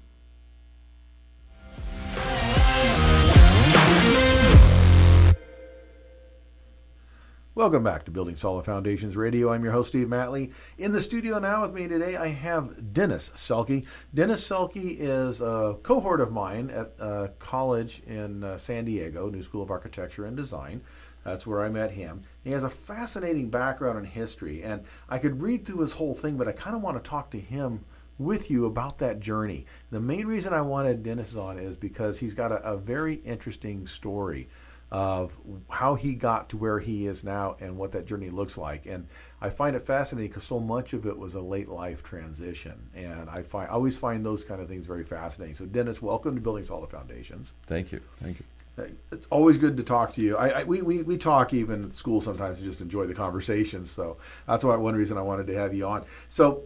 [7.53, 9.51] Welcome back to Building Solid Foundations Radio.
[9.51, 10.53] I'm your host, Steve Matley.
[10.77, 13.85] In the studio now with me today, I have Dennis Selke.
[14.13, 19.43] Dennis Selke is a cohort of mine at a college in uh, San Diego, New
[19.43, 20.81] School of Architecture and Design.
[21.23, 22.23] That's where I met him.
[22.43, 26.37] He has a fascinating background in history, and I could read through his whole thing,
[26.37, 27.85] but I kind of want to talk to him
[28.17, 29.65] with you about that journey.
[29.89, 33.87] The main reason I wanted Dennis on is because he's got a, a very interesting
[33.87, 34.47] story
[34.91, 38.85] of how he got to where he is now and what that journey looks like.
[38.85, 39.07] And
[39.39, 43.29] I find it fascinating because so much of it was a late life transition, and
[43.29, 45.55] I find I always find those kind of things very fascinating.
[45.55, 47.53] So, Dennis, welcome to Building Solid Foundations.
[47.67, 48.01] Thank you.
[48.21, 48.45] Thank you.
[48.77, 50.37] It's always good to talk to you.
[50.37, 53.91] I, I, we, we, we talk even at school sometimes just enjoy the conversations.
[53.91, 56.05] So that's why one reason I wanted to have you on.
[56.29, 56.63] So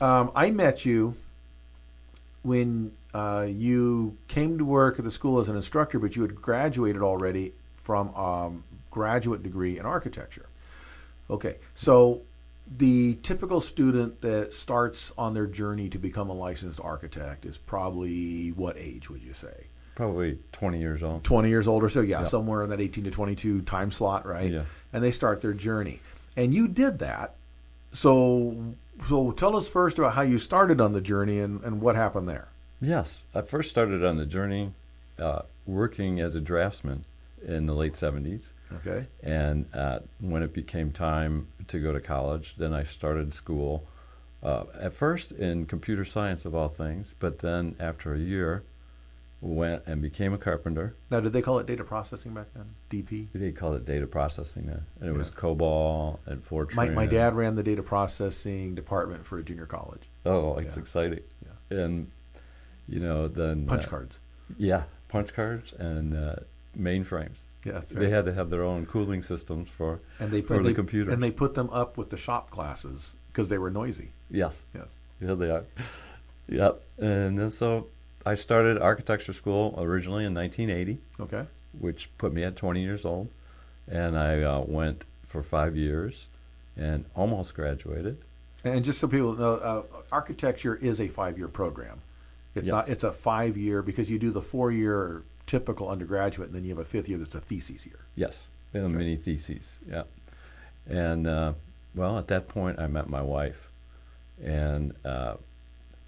[0.00, 1.16] um, I met you
[2.42, 6.40] when uh, you came to work at the school as an instructor, but you had
[6.40, 10.46] graduated already from um, graduate degree in architecture.
[11.28, 12.22] Okay, so
[12.78, 18.50] the typical student that starts on their journey to become a licensed architect is probably
[18.50, 19.66] what age would you say?
[19.96, 21.24] Probably 20 years old.
[21.24, 24.52] 20 years old or so, yeah, somewhere in that 18 to 22 time slot, right?
[24.52, 24.66] Yes.
[24.92, 26.00] And they start their journey.
[26.36, 27.34] And you did that.
[27.92, 28.74] So
[29.08, 32.28] so tell us first about how you started on the journey and, and what happened
[32.28, 32.48] there.
[32.80, 34.72] Yes, I first started on the journey
[35.18, 37.02] uh, working as a draftsman
[37.46, 38.52] in the late 70s.
[38.74, 39.06] Okay.
[39.22, 43.86] And uh, when it became time to go to college, then I started school
[44.42, 48.62] uh, at first in computer science, of all things, but then after a year,
[49.46, 50.94] went and became a carpenter.
[51.10, 52.66] Now, did they call it data processing back then?
[52.90, 53.28] DP?
[53.34, 54.84] They called it data processing then.
[55.00, 56.74] And it was COBOL and Fortran.
[56.74, 60.02] My, my dad ran the data processing department for a junior college.
[60.24, 60.80] Oh, it's Yeah.
[60.82, 61.20] exciting.
[61.70, 62.10] And,
[62.88, 63.66] you know, then.
[63.66, 64.20] Punch uh, cards.
[64.56, 66.36] Yeah, punch cards and uh,
[66.78, 67.42] mainframes.
[67.64, 70.68] Yes, They had to have their own cooling systems for, And they for put the
[70.68, 71.12] they, computers.
[71.12, 74.10] And they put them up with the shop classes because they were noisy.
[74.30, 74.66] Yes.
[74.74, 75.00] Yes.
[75.20, 75.64] Yeah, they are.
[76.48, 76.80] Yep.
[76.98, 77.88] And so
[78.26, 80.98] I started architecture school originally in 1980.
[81.20, 81.46] Okay.
[81.78, 83.28] Which put me at 20 years old.
[83.88, 86.26] And I uh, went for five years
[86.76, 88.18] and almost graduated.
[88.64, 92.00] And just so people know, uh, architecture is a five-year program.
[92.56, 92.72] It's Yes.
[92.72, 92.88] not.
[92.88, 96.84] It's a five-year because you do the four-year typical undergraduate, and then you have a
[96.84, 98.00] fifth year that's a thesis year.
[98.16, 98.48] Yes.
[98.74, 99.78] In a mini theses.
[99.88, 100.02] Yeah.
[100.88, 101.52] And uh,
[101.94, 103.70] well, at that point, I met my wife
[104.42, 105.34] and uh,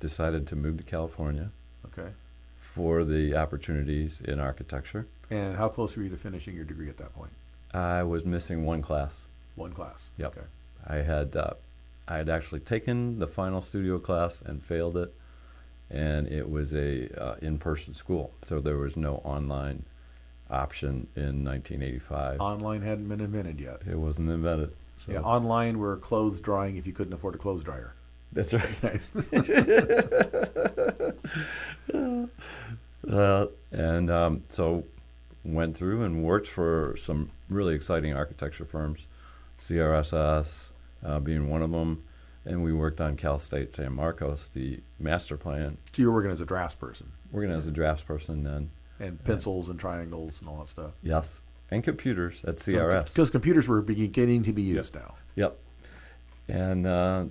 [0.01, 1.51] decided to move to California
[1.93, 2.11] Okay.
[2.59, 5.07] for the opportunities in architecture.
[5.31, 7.31] And how close were you to finishing your degree at that point?
[7.75, 9.19] I was missing one class.
[9.57, 10.11] One class.
[10.17, 10.37] Yep.
[10.37, 10.47] Okay.
[10.87, 11.51] I had uh,
[12.07, 15.13] I had actually taken the final studio class and failed it,
[15.91, 19.85] and it was a uh, in-person school, so there was no online
[20.51, 22.41] option in 1985.
[22.41, 23.83] Online hadn't been invented yet.
[23.91, 24.73] It wasn't invented.
[24.97, 27.93] So Yeah, online were clothes drying if you couldn't afford a clothes dryer.
[28.33, 29.01] That's right.
[33.11, 34.85] uh, and um, so
[35.45, 39.07] went through and worked for some really exciting architecture firms,
[39.59, 40.73] CRSS
[41.05, 42.03] uh, being one of them,
[42.45, 45.77] and we worked on Cal State San Marcos, the master plan.
[45.93, 47.07] So you were working as a draftsperson.
[47.31, 48.71] Working as a draftsperson then.
[49.01, 50.93] And pencils and triangles and all that stuff.
[51.03, 53.15] Yes, and computers at CRS.
[53.15, 55.15] Because computers were beginning to be used now.
[55.37, 55.57] Yep.
[56.49, 57.25] And uh,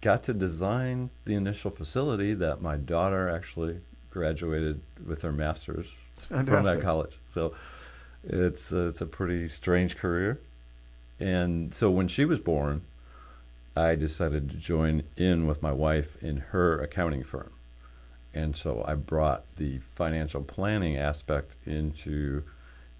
[0.00, 3.80] got to design the initial facility that my daughter actually
[4.12, 5.88] graduated with her master's
[6.28, 7.18] from that college.
[7.30, 7.54] So
[8.24, 10.40] it's uh, it's a pretty strange career.
[11.18, 12.82] And so when she was born,
[13.76, 17.50] I decided to join in with my wife in her accounting firm.
[18.34, 22.42] And so I brought the financial planning aspect into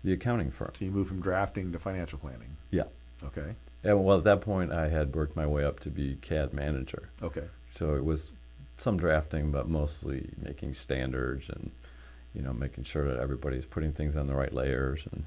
[0.05, 0.72] the accounting firm.
[0.75, 2.57] So you moved from drafting to financial planning.
[2.70, 2.85] Yeah.
[3.25, 3.55] Okay.
[3.85, 7.09] And well, at that point, I had worked my way up to be CAD manager.
[7.22, 7.44] Okay.
[7.72, 8.31] So it was
[8.83, 11.71] some drafting, but mostly making standards and
[12.35, 15.25] you know making sure that everybody's putting things on the right layers and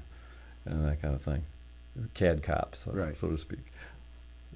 [0.66, 1.44] and that kind of thing.
[2.14, 3.16] CAD cops, so, Right.
[3.16, 3.64] so to speak.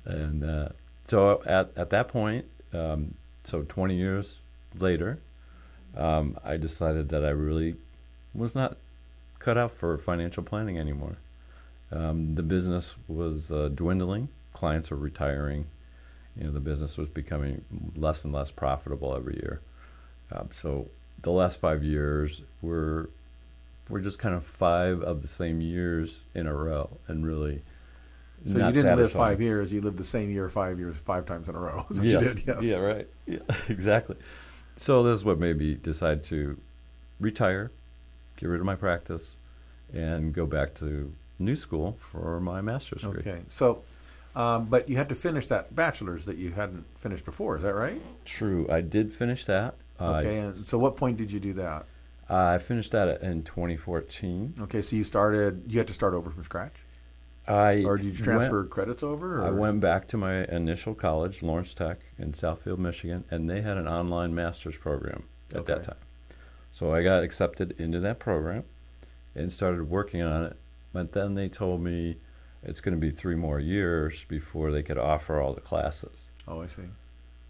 [0.04, 0.68] And uh,
[1.06, 4.40] so at at that point, um, so 20 years
[4.78, 5.18] later,
[5.96, 7.76] um, I decided that I really
[8.34, 8.76] was not
[9.38, 11.12] cut out for financial planning anymore.
[11.90, 14.28] Um, the business was uh, dwindling.
[14.52, 15.66] Clients were retiring.
[16.40, 17.62] You know, the business was becoming
[17.94, 19.60] less and less profitable every year.
[20.32, 20.88] Um, so
[21.20, 23.10] the last five years were
[23.90, 27.62] were just kind of five of the same years in a row, and really.
[28.46, 29.70] So you didn't live five years.
[29.70, 31.84] You lived the same year five years, five times in a row.
[31.90, 32.22] Is yes.
[32.22, 32.46] you did.
[32.46, 32.64] Yes.
[32.64, 33.08] Yeah, right.
[33.26, 34.16] Yeah, exactly.
[34.76, 36.56] So this is what made me decide to
[37.18, 37.70] retire,
[38.36, 39.36] get rid of my practice,
[39.92, 43.20] and go back to new school for my master's degree.
[43.20, 43.42] Okay.
[43.50, 43.82] So,
[44.36, 47.56] um, but you had to finish that bachelor's that you hadn't finished before.
[47.56, 48.00] Is that right?
[48.24, 48.66] True.
[48.70, 49.74] I did finish that.
[50.00, 50.38] Okay.
[50.38, 51.84] and so, what point did you do that?
[52.28, 54.54] I finished that in 2014.
[54.62, 54.82] Okay.
[54.82, 55.64] So you started.
[55.66, 56.74] You had to start over from scratch.
[57.48, 59.42] I or did you transfer went- credits over?
[59.42, 59.46] Or?
[59.46, 63.76] I went back to my initial college, Lawrence Tech in Southfield, Michigan, and they had
[63.76, 65.96] an online master's program at that time.
[66.72, 68.62] So I got accepted into that program
[69.34, 70.56] and started working on it.
[70.92, 72.16] But then they told me
[72.62, 76.28] it's going to be three more years before they could offer all the classes.
[76.46, 76.82] Oh, I see.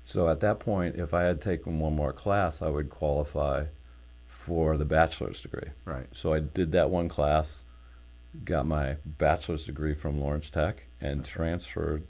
[0.04, 3.64] So at that point, if I had taken one more class, I would qualify
[4.26, 5.70] for the bachelor's degree.
[5.84, 6.06] Right.
[6.12, 7.64] So I did that one class,
[8.44, 12.06] got my bachelor's degree from Lawrence Tech, and transferred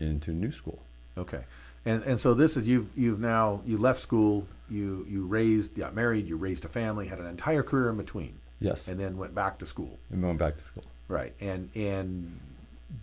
[0.00, 0.82] into New School.
[1.16, 1.44] Okay.
[1.84, 4.46] And and so this is you've you've now you left school.
[4.68, 6.28] You you raised got married.
[6.28, 7.08] You raised a family.
[7.08, 8.38] Had an entire career in between.
[8.64, 8.88] Yes.
[8.88, 9.98] And then went back to school.
[10.10, 10.84] And went back to school.
[11.08, 11.34] Right.
[11.40, 12.40] And and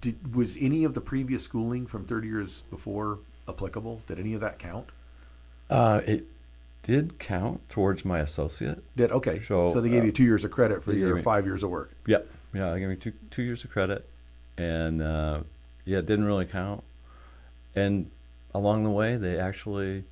[0.01, 4.01] did, was any of the previous schooling from 30 years before applicable?
[4.07, 4.88] Did any of that count?
[5.70, 6.26] Uh, it
[6.84, 8.84] did count towards my associate.
[8.95, 9.41] Did okay.
[9.41, 11.64] So, So, they gave uh, you two years of credit for your me- five years
[11.64, 11.91] of work.
[12.07, 12.28] Yep.
[12.53, 14.10] Yeah, they gave me two two years of credit,
[14.57, 15.41] and uh,
[15.86, 16.84] yeah, it didn't really count.
[17.76, 18.10] And
[18.55, 20.03] along the way, they actually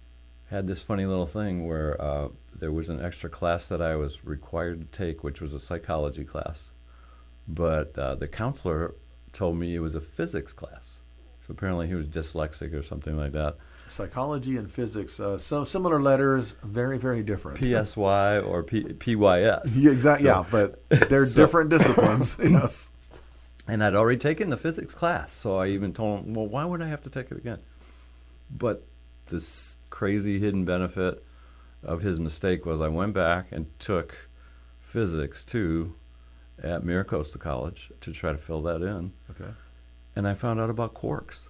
[0.49, 4.23] had this funny little thing where uh, there was an extra class that I was
[4.25, 6.71] required to take, which was a psychology class,
[7.47, 8.95] but uh, the counselor
[9.33, 11.01] told me it was a physics class.
[11.45, 13.55] So apparently, he was dyslexic or something like that.
[13.87, 17.57] Psychology and physics, uh, so similar letters, very very different.
[17.59, 19.77] PSY or P- PYS.
[19.77, 20.25] Yeah, exactly.
[20.27, 22.35] So- yeah, but they're so- different disciplines.
[22.43, 22.89] yes.
[23.69, 26.81] And I'd already taken the physics class, so I even told him, well, why would
[26.81, 27.59] I have to take it again?
[28.49, 28.83] But
[29.27, 31.23] this crazy hidden benefit
[31.81, 34.29] of his mistake was I went back and took
[34.79, 35.95] physics too
[36.61, 39.11] at MiraCosta College to try to fill that in.
[39.31, 39.49] Okay.
[40.15, 41.47] And I found out about quarks.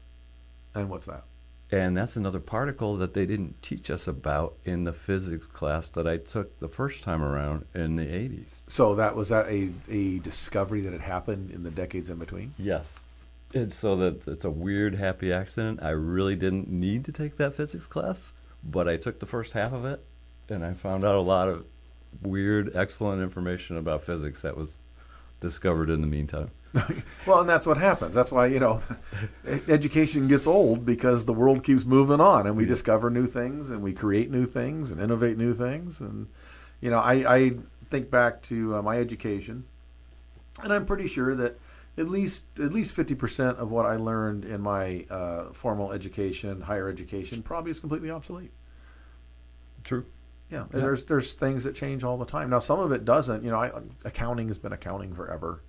[0.74, 1.26] And what's that?
[1.74, 6.08] And that's another particle that they didn't teach us about in the physics class that
[6.08, 8.64] I took the first time around in the 80s.
[8.70, 12.54] So that was that a a discovery that had happened in the decades in between.
[12.58, 13.04] Yes.
[13.54, 15.82] It's so that it's a weird happy accident.
[15.82, 18.34] I really didn't need to take that physics class,
[18.64, 20.04] but I took the first half of it
[20.50, 21.66] and I found out a lot of
[22.22, 24.78] weird, excellent information about physics that was
[25.40, 26.52] discovered in the meantime.
[27.26, 28.14] Well, and that's what happens.
[28.14, 28.82] That's why you know,
[29.68, 33.82] education gets old because the world keeps moving on, and we discover new things, and
[33.82, 36.00] we create new things, and innovate new things.
[36.00, 36.28] And
[36.80, 37.52] you know, I, I
[37.90, 39.66] think back to uh, my education,
[40.64, 41.60] and I'm pretty sure that
[41.98, 46.62] at least at least fifty percent of what I learned in my uh, formal education,
[46.62, 48.52] higher education, probably is completely obsolete.
[49.84, 50.06] True.
[50.50, 52.50] Yeah, there's there's things that change all the time.
[52.50, 53.44] Now, some of it doesn't.
[53.44, 53.72] You know, I,
[54.06, 55.62] accounting has been accounting forever.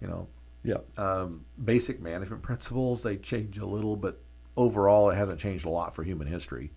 [0.00, 0.28] You know,
[0.62, 0.78] Yeah.
[0.96, 4.20] um, basic management principles they change a little, but
[4.56, 6.72] overall it hasn't changed a lot for human history.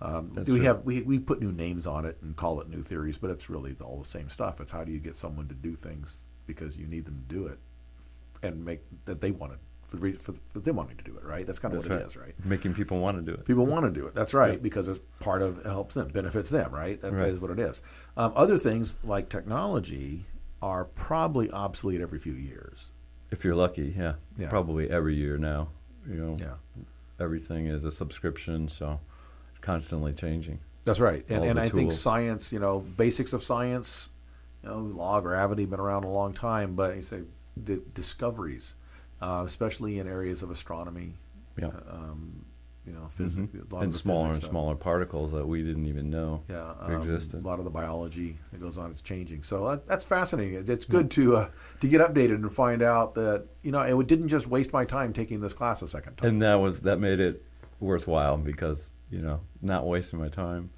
[0.00, 0.60] Um, we true.
[0.62, 3.48] have we, we put new names on it and call it new theories, but it's
[3.48, 4.60] really all the same stuff.
[4.60, 7.46] It's how do you get someone to do things because you need them to do
[7.46, 7.58] it
[8.42, 11.16] and make that they want to for, the rea- for, for them wanting to do
[11.16, 11.24] it.
[11.24, 11.46] Right?
[11.46, 12.04] That's kind of That's what right.
[12.04, 12.34] it is, right?
[12.44, 13.44] Making people want to do it.
[13.44, 14.14] People want to do it.
[14.14, 16.72] That's right, because it's part of it helps them, benefits them.
[16.72, 17.00] Right?
[17.00, 17.28] That Right.
[17.28, 17.80] is what it is.
[18.16, 20.24] Um, other things like technology
[20.60, 22.90] are probably obsolete every few years.
[23.30, 24.14] If you're lucky, yeah.
[24.38, 24.48] Yeah.
[24.48, 25.68] Probably every year now.
[26.08, 26.54] You know, Yeah.
[27.20, 29.00] everything is a subscription, so
[29.60, 30.58] constantly changing.
[30.84, 34.08] That's right, and and I think science, you know, basics of science,
[34.64, 37.20] you know, law of gravity been around a long time, but you say
[37.56, 38.74] the discoveries,
[39.20, 41.14] uh, especially in areas of astronomy,
[41.58, 41.68] Yeah.
[41.88, 42.44] um,
[42.86, 44.50] you know, physics, a lot and smaller and stuff.
[44.50, 47.44] smaller particles that we didn't even know Yeah, um, existed.
[47.44, 49.44] A lot of the biology that goes on is changing.
[49.44, 50.54] So uh, that's fascinating.
[50.54, 51.48] It- It's good to uh,
[51.80, 55.12] to get updated and find out that you know it didn't just waste my time
[55.12, 56.28] taking this class a second time.
[56.30, 57.44] and that was that made it
[57.78, 60.70] worthwhile because you know not wasting my time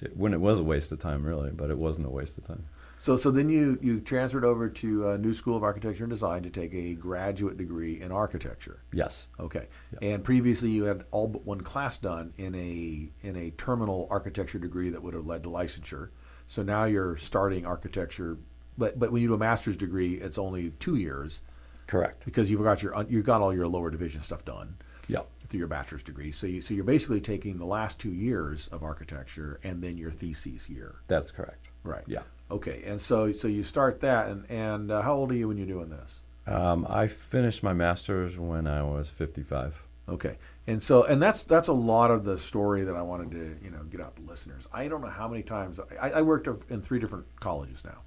[0.00, 2.44] it, when it was a waste of time really but it wasn't a waste of
[2.46, 2.64] time
[3.00, 6.42] So, so then you you transferred over to uh, New School of Architecture and Design
[6.42, 8.82] to take a graduate degree in architecture.
[8.92, 9.68] yes Okay,
[10.02, 14.58] and previously you had all but one class done in a in a terminal architecture
[14.58, 16.08] degree that would have led to licensure.
[16.48, 18.36] So now you're starting architecture,
[18.76, 21.40] but but when you do a master's degree, it's only two years
[21.86, 24.76] correct because you've got your you've got all your lower division stuff done
[25.06, 26.32] yeah through your bachelor's degree.
[26.32, 30.10] So you so you're basically taking the last two years of architecture and then your
[30.10, 30.96] thesis year.
[31.06, 32.02] that's correct Right.
[32.06, 35.48] yeah Okay, and so so you start that, and and uh, how old are you
[35.48, 36.22] when you're doing this?
[36.46, 41.68] um, i finished my master's when i was 55 Okay, and so and that's that's
[41.68, 44.66] a lot of the story that I wanted to you know get out to listeners.
[44.72, 47.98] I don't know how many times I, I worked in three different colleges now,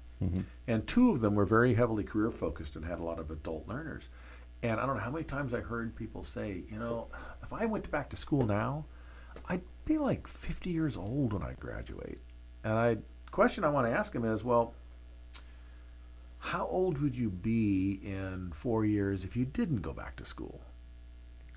[0.66, 3.68] and two of them were very heavily career focused and had a lot of adult
[3.68, 4.08] learners.
[4.64, 7.08] And I don't know how many times I heard people say, you know,
[7.42, 8.84] if I went back to school now,
[9.48, 12.18] I'd be like 50 years old when I graduate.
[12.64, 12.96] And I
[13.32, 14.74] question I want to ask him is, well,
[16.38, 20.60] how old would you be in four years if you didn't go back to school?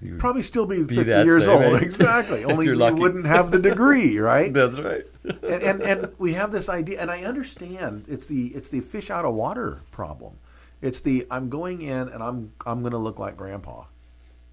[0.01, 1.81] You'd Probably still be, be 50 that years same old.
[1.81, 2.43] Exactly.
[2.43, 4.53] Only you wouldn't have the degree, right?
[4.53, 8.67] that's right and, and and we have this idea, and I understand it's the it's
[8.69, 10.37] the fish out of water problem.
[10.81, 13.85] It's the I'm going in and I'm I'm going to look like grandpa,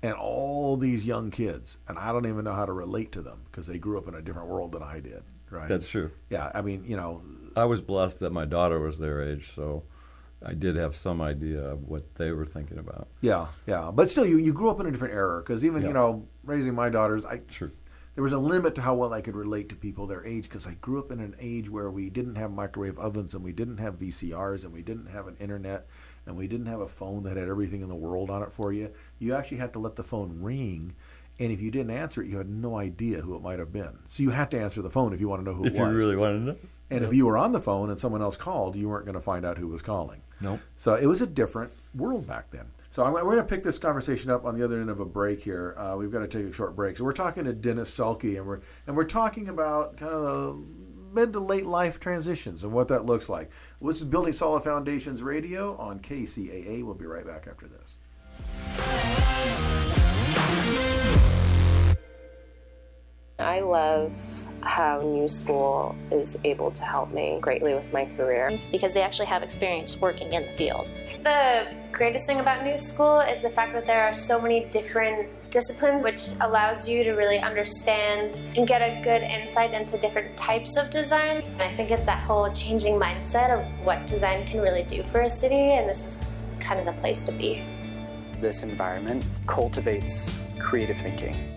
[0.03, 3.41] and all these young kids, and I don't even know how to relate to them
[3.51, 5.23] because they grew up in a different world than I did.
[5.53, 5.69] Right.
[5.69, 6.51] that's true yeah.
[6.55, 7.23] I mean, you know,
[7.57, 9.83] i was blessed that my daughter was their age so
[10.45, 13.91] i did have some idea of what they were thinking about yeah, yeah.
[13.95, 15.89] But still, you you grew up in a different era because even Yeah.
[15.89, 17.71] you know raising my daughters, I True.
[18.15, 20.67] there was a limit to how well I could relate to people their age because
[20.67, 23.79] I grew up in an age where we didn't have microwave ovens and we didn't
[23.79, 25.87] have VCRs and we didn't have an internet
[26.27, 28.73] and we didn't have a phone that had everything in the world on it for
[28.73, 28.91] you.
[29.21, 30.95] You actually had to let the phone ring.
[31.39, 33.99] And if you didn't answer it, you had no idea who it might have been.
[34.07, 35.81] So you had to answer the phone if you want to know who if it
[35.81, 35.91] was.
[35.91, 36.57] you really wanted to know.
[36.91, 37.11] And Yep.
[37.11, 39.47] if you were on the phone and someone else called, you weren't going to find
[39.47, 40.21] out who was calling.
[40.43, 40.61] Nope.
[40.77, 42.67] So it was a different world back then.
[42.91, 45.05] So I'm, we're going to pick this conversation up on the other end of a
[45.07, 45.75] break here.
[45.79, 46.99] Uh, we've got to take a short break.
[46.99, 50.63] So we're talking to Dennis Sulky, and we're and we're talking about kind of the
[51.15, 53.51] mid to late life transitions and what that looks like.
[53.81, 56.85] This is Building Solid Foundations Radio on KCAA.
[56.85, 57.99] We'll be right back after this.
[63.43, 64.13] I love
[64.63, 68.59] how New School is able to help me greatly with my career.
[68.71, 70.93] because they actually have experience working in the field.
[71.23, 75.29] The greatest thing about New School is the fact that there are so many different
[75.51, 80.77] disciplines, which allows you to really understand and get a good insight into different types
[80.77, 81.43] of design.
[81.43, 85.23] And I think it's that whole changing mindset of what design can really do for
[85.23, 86.19] a city, and this is
[86.61, 87.63] kind of the place to be.
[88.41, 91.52] This environment cultivates creative thinking.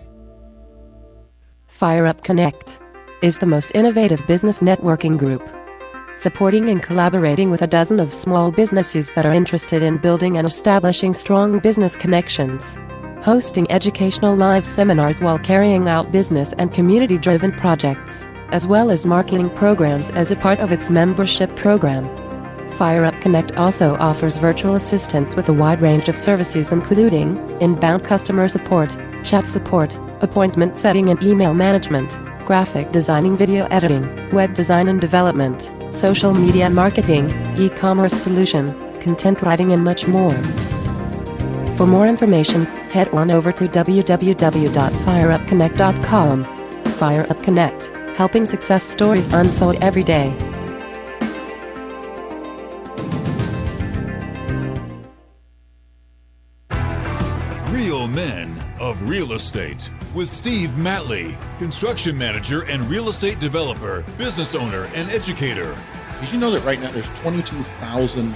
[1.78, 2.80] FireUp Connect
[3.20, 5.42] is the most innovative business networking group.
[6.16, 10.46] Supporting and collaborating with a dozen of small businesses that are interested in building and
[10.46, 12.78] establishing strong business connections.
[13.22, 19.04] Hosting educational live seminars while carrying out business and community driven projects, as well as
[19.04, 22.04] marketing programs as a part of its membership program.
[22.78, 28.48] FireUp Connect also offers virtual assistance with a wide range of services including inbound customer
[28.48, 28.96] support,
[29.26, 35.70] chat support, appointment setting and email management, graphic designing video editing, web design and development,
[35.92, 40.30] social media marketing, e-commerce solution, content writing and much more.
[41.76, 42.64] For more information,
[42.94, 46.44] head on over to www.fireupconnect.com.
[46.96, 50.34] FireUp Connect, helping success stories unfold every day.
[59.06, 65.78] Real Estate with Steve Matley, construction manager and real estate developer, business owner, and educator.
[66.20, 68.34] Did you know that right now there's 22,000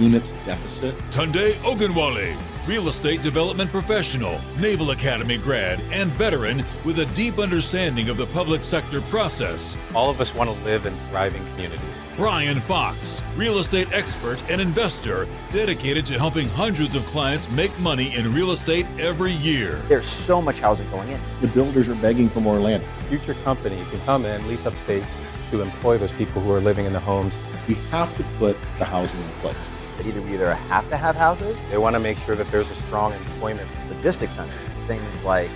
[0.00, 0.96] units deficit?
[1.10, 2.36] Tunde Ogunwale,
[2.66, 8.26] real estate development professional, Naval Academy grad, and veteran with a deep understanding of the
[8.26, 9.76] public sector process.
[9.94, 11.84] All of us want to live in thriving communities.
[12.16, 18.14] Brian Fox, real estate expert and investor, dedicated to helping hundreds of clients make money
[18.14, 19.76] in real estate every year.
[19.88, 21.20] There's so much housing going in.
[21.40, 22.82] The builders are begging for more land.
[23.08, 25.04] Future company can come in, lease up space
[25.50, 27.38] to employ those people who are living in the homes.
[27.66, 29.70] We have to put the housing in place.
[30.00, 32.70] That either we either have to have houses, They want to make sure that there's
[32.70, 33.68] a strong employment.
[33.90, 35.50] logistics centers, things like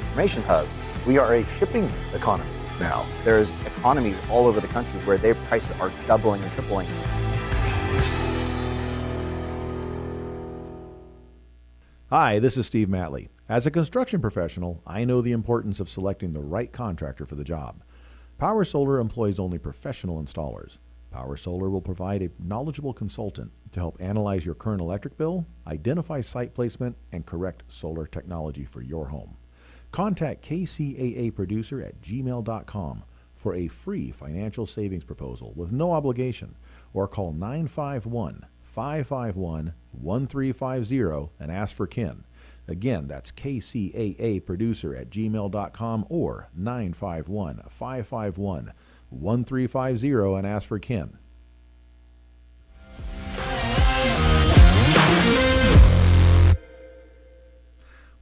[0.00, 0.68] information hubs.
[1.06, 3.06] We are a shipping economy now.
[3.22, 6.88] There's economies all over the country where their prices are doubling and tripling.
[12.10, 13.28] Hi, this is Steve Matley.
[13.48, 17.44] As a construction professional, I know the importance of selecting the right contractor for the
[17.44, 17.84] job.
[18.38, 20.78] Power Solar employs only professional installers.
[21.14, 26.20] Power Solar will provide a knowledgeable consultant to help analyze your current electric bill, identify
[26.20, 29.36] site placement, and correct solar technology for your home.
[29.92, 33.04] Contact KCAA Producer at gmail.com
[33.36, 36.56] for a free financial savings proposal with no obligation
[36.92, 42.24] or call 951 551 1350 and ask for Ken.
[42.66, 48.72] Again, that's KCAA Producer at gmail.com or 951 551
[49.14, 51.18] 1350 and ask for Ken.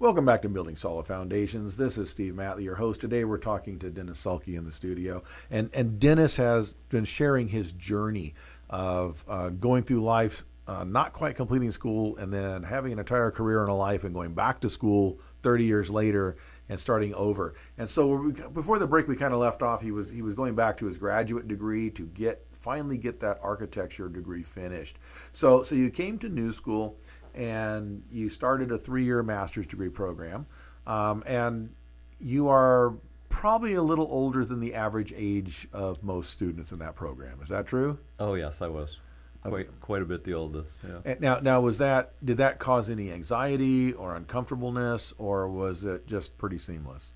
[0.02, 1.76] Welcome back to Building Solid Foundations.
[1.76, 3.00] This is Steve Matley, your host.
[3.00, 5.22] Today we're talking to Dennis Sulky in the studio.
[5.48, 8.34] And, and Dennis has been sharing his journey
[8.68, 13.30] of uh, going through life, uh, not quite completing school, and then having an entire
[13.30, 16.36] career in a life and going back to school 30 years later
[16.68, 17.54] and starting over.
[17.78, 19.82] And so we, before the break, we kind of left off.
[19.82, 23.38] He was he was going back to his graduate degree to get finally get that
[23.42, 24.98] architecture degree finished.
[25.32, 26.98] So so you came to New School
[27.34, 30.46] and you started a three-year master's degree program,
[30.86, 31.74] um, and
[32.18, 32.94] you are
[33.30, 37.40] probably a little older than the average age of most students in that program.
[37.42, 37.98] Is that true?
[38.18, 38.98] Oh yes, I was
[39.42, 40.82] quite quite a bit the oldest.
[40.86, 40.98] Yeah.
[41.04, 46.06] And now, now was that did that cause any anxiety or uncomfortableness, or was it
[46.06, 47.12] just pretty seamless?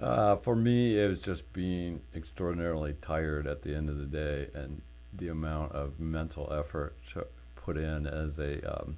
[0.00, 4.48] Uh, for me, it was just being extraordinarily tired at the end of the day,
[4.54, 4.82] and
[5.12, 8.96] the amount of mental effort to put in as a um,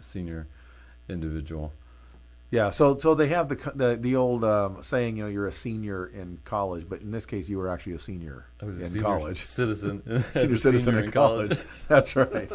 [0.00, 0.46] senior
[1.08, 1.72] individual
[2.50, 5.52] Yeah, so so they have the the, the old um, saying, you know, you're a
[5.52, 8.82] senior in college, but in this case, you were actually a senior I was a
[8.82, 10.02] in senior college, citizen
[10.34, 11.50] senior citizen in in college.
[11.50, 11.66] college.
[11.88, 12.50] That's right.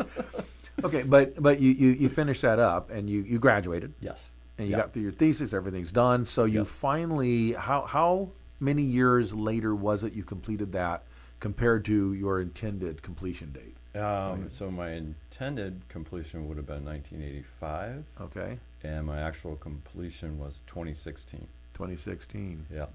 [0.86, 3.94] okay, but but you, you you finished that up and you you graduated.
[4.00, 4.32] Yes.
[4.58, 4.82] And you Yeah.
[4.84, 6.24] got through your thesis, everything's done.
[6.26, 6.72] So you Yes.
[6.72, 8.30] finally how how
[8.62, 11.04] many years later was it you completed that
[11.42, 13.76] compared to your intended completion date?
[13.96, 18.04] Um, so my intended completion would have been 1985.
[18.22, 18.60] Okay.
[18.84, 21.40] And my actual completion was 2016.
[21.74, 22.66] 2016.
[22.72, 22.86] Yeah.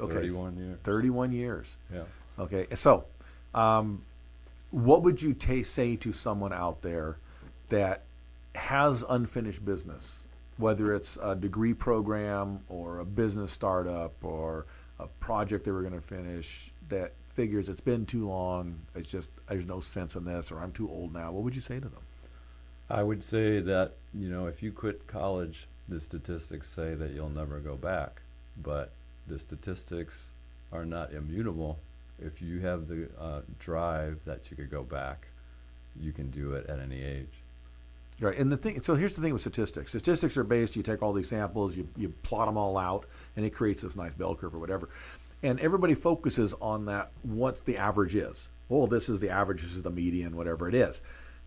[0.00, 0.14] Okay.
[0.14, 0.78] 31 years.
[0.84, 1.76] 31 years.
[1.92, 2.02] Yeah.
[2.38, 2.66] Okay.
[2.74, 3.04] So,
[3.54, 4.02] um,
[4.70, 7.18] what would you ta say to someone out there
[7.68, 8.02] that
[8.54, 10.24] has unfinished business,
[10.56, 14.66] whether it's a degree program or a business startup or
[14.98, 19.30] a project they were going to finish that figures it's been too long, it's just
[19.48, 21.32] there's no sense in this, or I'm too old now.
[21.32, 22.02] What would you say to them?
[22.90, 27.30] I would say that, you know, if you quit college, the statistics say that you'll
[27.30, 28.20] never go back.
[28.62, 28.92] But
[29.26, 30.30] the statistics
[30.72, 31.78] are not immutable.
[32.18, 35.26] If you have the uh, drive that you could go back,
[35.98, 37.32] you can do it at any age.
[38.20, 38.80] Right, and the thing.
[38.82, 39.90] So here's the thing with statistics.
[39.90, 40.76] Statistics are based.
[40.76, 43.06] You take all these samples, you you plot them all out,
[43.36, 44.90] and it creates this nice bell curve or whatever.
[45.42, 47.10] And everybody focuses on that.
[47.22, 48.48] What the average is.
[48.68, 49.62] Well, this is the average.
[49.62, 50.36] This is the median.
[50.36, 51.02] Whatever it is,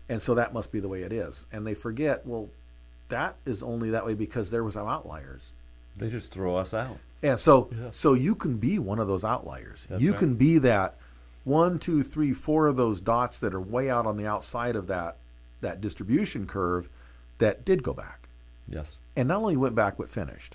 [0.08, 1.46] and so that must be the way it is.
[1.52, 2.26] And they forget.
[2.26, 2.48] Well,
[3.08, 5.52] that is only that way because there was some outliers.
[5.96, 6.98] They just throw us out.
[7.22, 7.90] And so, Yeah.
[7.92, 9.86] so you can be one of those outliers.
[9.88, 10.18] That's you right.
[10.18, 10.96] can be that
[11.44, 14.86] one, two, three, four of those dots that are way out on the outside of
[14.88, 15.16] that
[15.62, 16.88] that distribution curve
[17.38, 18.28] that did go back,
[18.68, 18.98] Yes.
[19.16, 20.54] and not only went back but finished.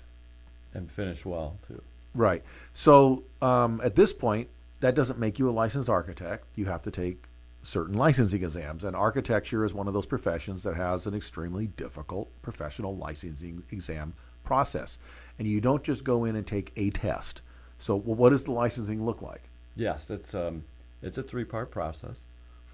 [0.72, 1.82] And finished well, too.
[2.14, 2.42] Right.
[2.74, 4.48] So um, at this point,
[4.80, 6.44] that doesn't make you a licensed architect.
[6.56, 7.24] You have to take
[7.62, 12.28] certain licensing exams, and architecture is one of those professions that has an extremely difficult
[12.42, 14.98] professional licensing exam process.
[15.38, 17.42] And you don't just go in and take a test.
[17.78, 19.42] So, well, what does the licensing look like?
[19.76, 20.64] Yes, it's um,
[21.02, 22.22] it's a three-part process.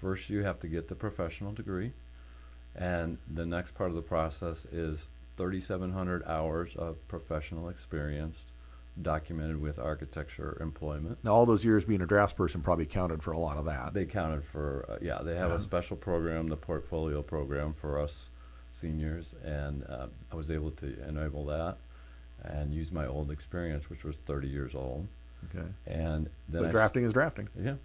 [0.01, 1.91] First, you have to get the professional degree,
[2.75, 8.45] and the next part of the process is 3,700 hours of professional experience,
[9.01, 11.17] documented with architecture employment.
[11.23, 13.93] Now, all those years being a draftsperson probably counted for a lot of that.
[13.93, 15.19] They counted for uh, yeah.
[15.23, 15.55] They have Yeah.
[15.55, 18.29] a special program, the portfolio program for us
[18.71, 21.77] seniors, and uh, I was able to enable that
[22.43, 25.07] and use my old experience, which was 30 years old.
[25.53, 25.65] Okay.
[25.87, 27.49] And then But s- drafting is drafting.
[27.59, 27.75] Yeah.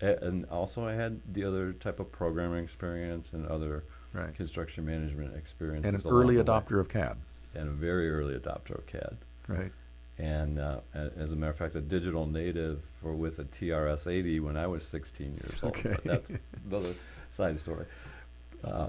[0.00, 4.32] And also, I had the other type of programming experience and other Right.
[4.34, 5.86] construction management experience.
[5.86, 7.16] And an early adopter of CAD.
[7.54, 9.16] And a very early adopter of CAD.
[9.48, 9.72] Right.
[10.18, 14.40] And uh, as a matter of fact, a digital native for with a TRS 80
[14.40, 15.76] when I was 16 years old.
[15.76, 15.90] Okay.
[15.90, 16.32] But that's
[16.70, 16.94] another
[17.28, 17.86] side story.
[18.64, 18.88] Uh,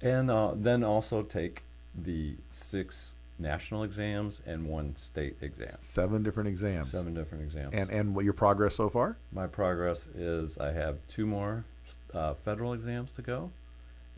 [0.00, 1.62] and uh, then also take
[2.02, 5.74] the six national exams and one state exam.
[5.78, 6.90] Seven different exams.
[6.90, 7.74] Seven different exams.
[7.74, 9.16] And and what your progress so far?
[9.32, 11.64] My progress is I have two more
[12.12, 13.50] uh, federal exams to go,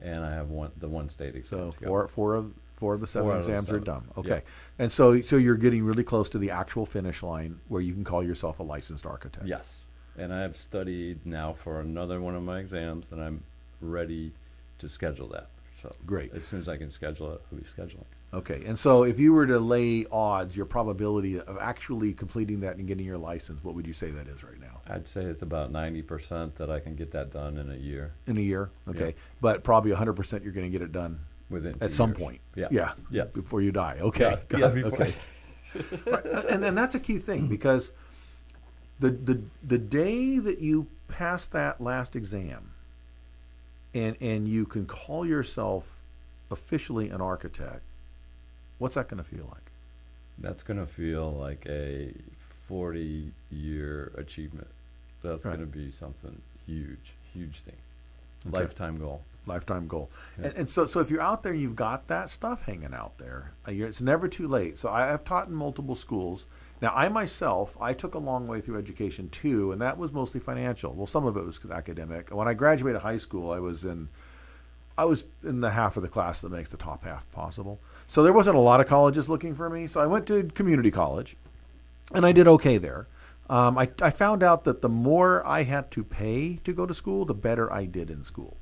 [0.01, 1.59] and I have one the one state exam.
[1.59, 1.87] So to go.
[1.87, 4.03] four four of four of the seven Four out of the exams are done.
[4.17, 4.43] Okay.
[4.79, 8.05] And so so you're getting really close to the actual finish line where you can
[8.05, 9.47] call yourself a licensed architect.
[9.47, 9.85] Yes,
[10.17, 13.43] and I have studied now for another one of my exams, and I'm
[13.81, 14.33] ready
[14.79, 15.49] to schedule that.
[15.83, 16.33] So Great.
[16.33, 18.05] As soon as I can schedule it, I'll be scheduling.
[18.33, 18.63] Okay.
[18.65, 22.89] And so if you were to lay odds, your probability of actually completing that and
[22.89, 24.81] getting your license, what would you say that is right now?
[24.89, 28.13] I'd say it's about ninety percent that I can get that done in a year.
[28.27, 28.71] In a year?
[28.89, 29.09] Okay.
[29.09, 29.13] Yeah.
[29.41, 31.21] But probably 100% you're going to get it done
[31.51, 32.19] Within at some years.
[32.19, 32.41] point.
[32.55, 32.69] Yeah.
[32.71, 32.93] Yeah.
[33.11, 33.25] Yeah.
[33.25, 33.99] Before you die.
[34.01, 34.37] Okay.
[34.51, 35.15] Yeah, yeah, before okay.
[36.07, 36.47] right.
[36.51, 37.93] And and that's a key thing because
[38.99, 42.73] the the the day that you pass that last exam
[43.95, 45.99] and and you can call yourself
[46.51, 47.83] officially an architect,
[48.79, 49.71] what's that going to feel like?
[50.39, 52.13] That's going to feel like a
[52.67, 54.69] 40 year achievement.
[55.23, 55.57] That's Right.
[55.57, 57.75] going to be something huge, huge thing.
[58.47, 58.59] Okay.
[58.59, 59.23] Lifetime goal.
[59.47, 60.11] Lifetime goal.
[60.39, 60.47] Yeah.
[60.47, 63.53] And, and so, so if you're out there, you've got that stuff hanging out there.
[63.67, 64.79] Uh, it's never too late.
[64.79, 66.47] So I, I've taught in multiple schools.
[66.83, 70.41] Now, I myself, I took a long way through education too, and that was mostly
[70.41, 70.93] financial.
[70.93, 72.29] Well, some of it was academic.
[72.31, 74.09] When I graduated high school, I was in,
[74.99, 77.81] I was in the half of the class that makes the top half possible.
[78.07, 79.87] So there wasn't a lot of colleges looking for me.
[79.87, 81.37] So I went to community college,
[82.13, 83.07] and I did okay there.
[83.49, 86.93] Um, I, I found out that the more I had to pay to go to
[86.93, 88.57] school, the better I did in school.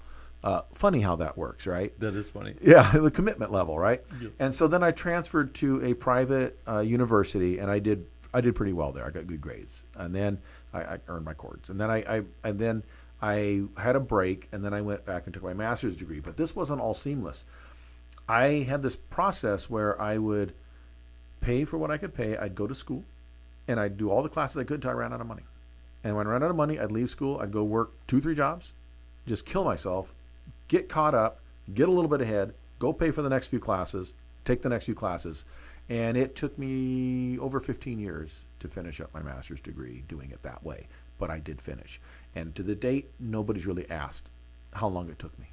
[0.44, 1.98] Uh, funny how that works, right?
[2.00, 2.54] That is funny.
[2.60, 4.02] Yeah, the commitment level, right?
[4.20, 4.28] Yeah.
[4.38, 8.54] And so then I transferred to a private uh, university, and I did I did
[8.54, 9.06] pretty well there.
[9.06, 10.38] I got good grades, and then
[10.74, 12.82] I, I earned my cords, and then I, I and then
[13.22, 16.20] I had a break, and then I went back and took my master's degree.
[16.20, 17.46] But this wasn't all seamless.
[18.28, 20.52] I had this process where I would
[21.40, 22.36] pay for what I could pay.
[22.36, 23.04] I'd go to school,
[23.66, 25.44] and I'd do all the classes I could until I ran out of money.
[26.02, 27.38] And when I ran out of money, I'd leave school.
[27.40, 28.74] I'd go work two, three jobs,
[29.26, 30.12] just kill myself,
[30.68, 31.40] get caught up,
[31.72, 34.12] get a little bit ahead, go pay for the next few classes,
[34.44, 35.44] take the next few classes.
[35.88, 40.42] And it took me over 15 years to finish up my master's degree doing it
[40.42, 40.86] that way.
[41.18, 42.00] But I did finish.
[42.34, 44.28] And to the date, nobody's really asked
[44.72, 45.46] how long it took me.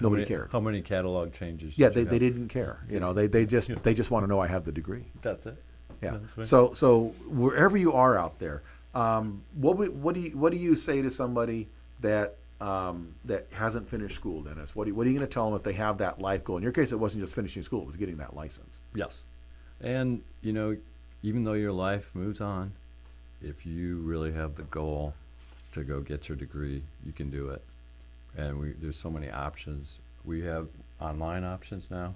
[0.00, 0.48] How Nobody many- cared.
[0.52, 1.76] How many catalog changes?
[1.78, 2.78] Yeah, did they, they didn't care.
[2.88, 5.04] You know, they, they just they just want to know I have the degree.
[5.22, 5.56] That's it.
[6.02, 6.18] Yeah.
[6.36, 6.48] That's.
[6.48, 8.62] So so wherever you are out there,
[8.94, 11.68] um, what what do you what do you say to somebody
[12.00, 14.74] that um, that hasn't finished school, Dennis?
[14.74, 16.44] What do you, what are you going to tell them if they have that life
[16.44, 16.56] goal?
[16.56, 18.80] In your case, it wasn't just finishing school; it was getting that license.
[18.94, 19.22] Yes.
[19.80, 20.76] And, you know,
[21.22, 22.72] even though your life moves on,
[23.42, 25.14] if you really have the goal
[25.72, 27.62] to go get your degree, you can do it.
[28.36, 29.98] And we there's so many options.
[30.24, 30.68] We have
[31.00, 32.14] online options now.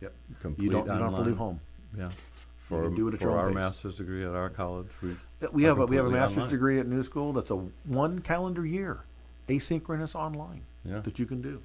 [0.00, 0.12] Yep.
[0.42, 1.60] Complete You don't- you don't have to leave home.
[1.96, 2.10] Yeah.
[2.56, 3.54] For, can do it at for our pace.
[3.54, 5.14] master's degree at our college, we
[5.52, 6.50] We have a, we have a master's online.
[6.50, 9.04] degree at New School that's a one calendar year,
[9.48, 11.00] asynchronous online Yeah.
[11.00, 11.62] that you can do.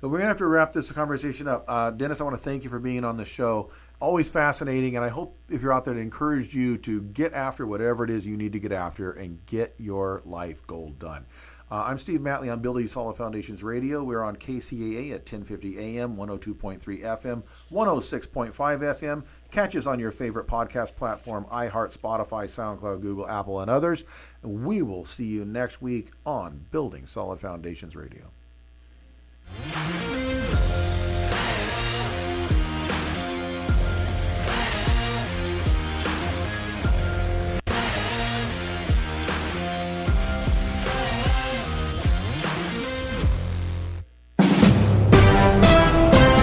[0.00, 1.64] So we're gonna have to wrap this conversation up.
[1.66, 3.70] Uh, Dennis, I want to thank you for being on the show.
[3.98, 7.66] Always fascinating, and I hope if you're out there, it encouraged you to get after
[7.66, 11.24] whatever it is you need to get after and get your life goal done.
[11.70, 14.04] Uh, I'm Steve Matley on Building Solid Foundations Radio.
[14.04, 17.42] We're on KCAA at 1050 AM, 102.3 FM,
[17.72, 18.52] 106.5
[18.82, 19.24] FM.
[19.50, 24.04] Catch us on your favorite podcast platform iHeart, Spotify, SoundCloud, Google, Apple, and others.
[24.42, 28.30] We will see you next week on Building Solid Foundations Radio.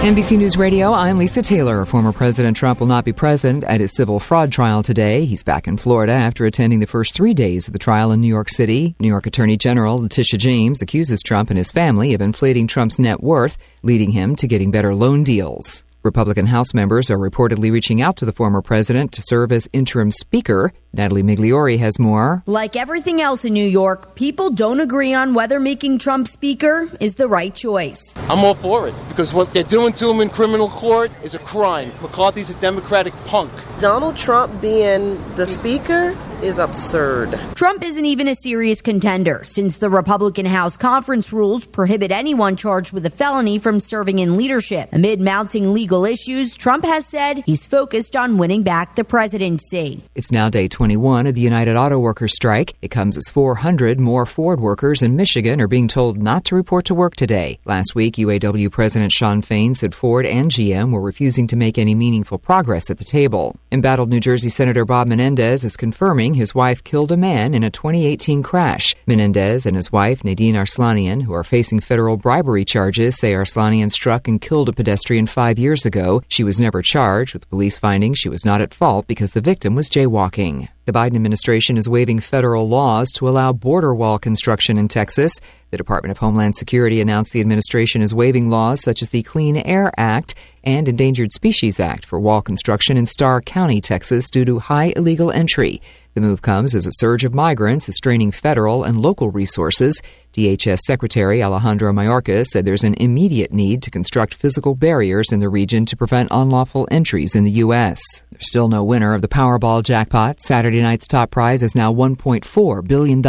[0.04, 1.82] NBC News Radio, I'm Lisa Taylor.
[1.86, 5.24] Former President Trump will not be present at his civil fraud trial today.
[5.24, 8.28] He's back in Florida after attending the first three days of the trial in New
[8.28, 8.94] York City.
[9.00, 13.22] New York Attorney General Letitia James accuses Trump and his family of inflating Trump's net
[13.22, 15.84] worth, leading him to getting better loan deals.
[16.02, 20.12] Republican House members are reportedly reaching out to the former president to serve as interim
[20.12, 20.74] speaker.
[20.94, 22.42] Natalie Migliori has more.
[22.46, 27.16] Like everything else in New York, people don't agree on whether making Trump speaker is
[27.16, 28.14] the right choice.
[28.28, 31.38] I'm all for it because what they're doing to him in criminal court is a
[31.38, 31.92] crime.
[32.00, 33.52] McCarthy's a Democratic punk.
[33.78, 37.38] Donald Trump being the speaker is absurd.
[37.54, 42.92] Trump isn't even a serious contender since the Republican House conference rules prohibit anyone charged
[42.92, 44.88] with a felony from serving in leadership.
[44.92, 50.02] Amid mounting legal issues, Trump has said he's focused on winning back the presidency.
[50.14, 52.76] It's now day 21 of the United Auto Workers strike.
[52.82, 56.84] It comes as 400 more Ford workers in Michigan are being told not to report
[56.84, 57.58] to work today.
[57.64, 61.94] Last week, UAW President Shawn Fain said Ford and GM were refusing to make any
[61.94, 63.56] meaningful progress at the table.
[63.72, 67.70] Embattled New Jersey Senator Bob Menendez is confirming his wife killed a man in a
[67.70, 68.94] 2018 crash.
[69.06, 74.28] Menendez and his wife, Nadine Arslanian, who are facing federal bribery charges, say Arslanian struck
[74.28, 76.22] and killed a pedestrian five years ago.
[76.28, 79.74] She was never charged, with police finding she was not at fault because the victim
[79.74, 80.68] was jaywalking.
[80.86, 85.32] The Biden administration is waiving federal laws to allow border wall construction in Texas.
[85.70, 89.56] The Department of Homeland Security announced the administration is waiving laws such as the Clean
[89.56, 94.58] Air Act and Endangered Species Act for wall construction in Starr County, Texas, due to
[94.58, 95.80] high illegal entry.
[96.12, 100.00] The move comes as a surge of migrants is straining federal and local resources.
[100.34, 105.48] DHS Secretary Alejandro Mayorkas said there's an immediate need to construct physical barriers in the
[105.48, 108.00] region to prevent unlawful entries in the U.S.
[108.34, 110.42] There's still no winner of the Powerball jackpot.
[110.42, 113.22] Saturday night's top prize is now $1.4 billion.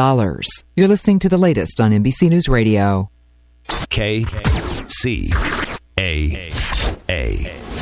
[0.76, 3.12] You're listening to the latest on NBC News Radio.
[3.90, 4.26] K
[4.88, 5.32] C
[6.00, 6.52] A
[7.08, 7.75] A.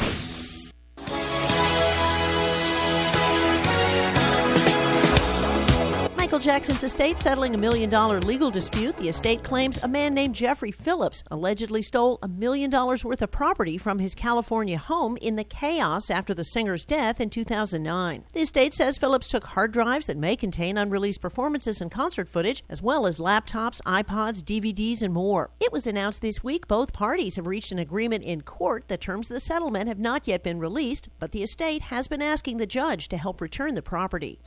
[6.43, 8.97] Jackson's estate settling a million dollar legal dispute.
[8.97, 13.31] The estate claims a man named Jeffrey Phillips allegedly stole a million dollars worth of
[13.31, 18.25] property from his California home in the chaos after the singer's death in 2009.
[18.33, 22.61] The estate says Phillips took hard drives that may contain unreleased performances and concert footage,
[22.69, 25.49] as well as laptops, iPods, DVDs, and more.
[25.61, 28.89] It was announced this week both parties have reached an agreement in court.
[28.89, 32.21] The terms of the settlement have not yet been released, but the estate has been
[32.21, 34.41] asking the judge to help return the property.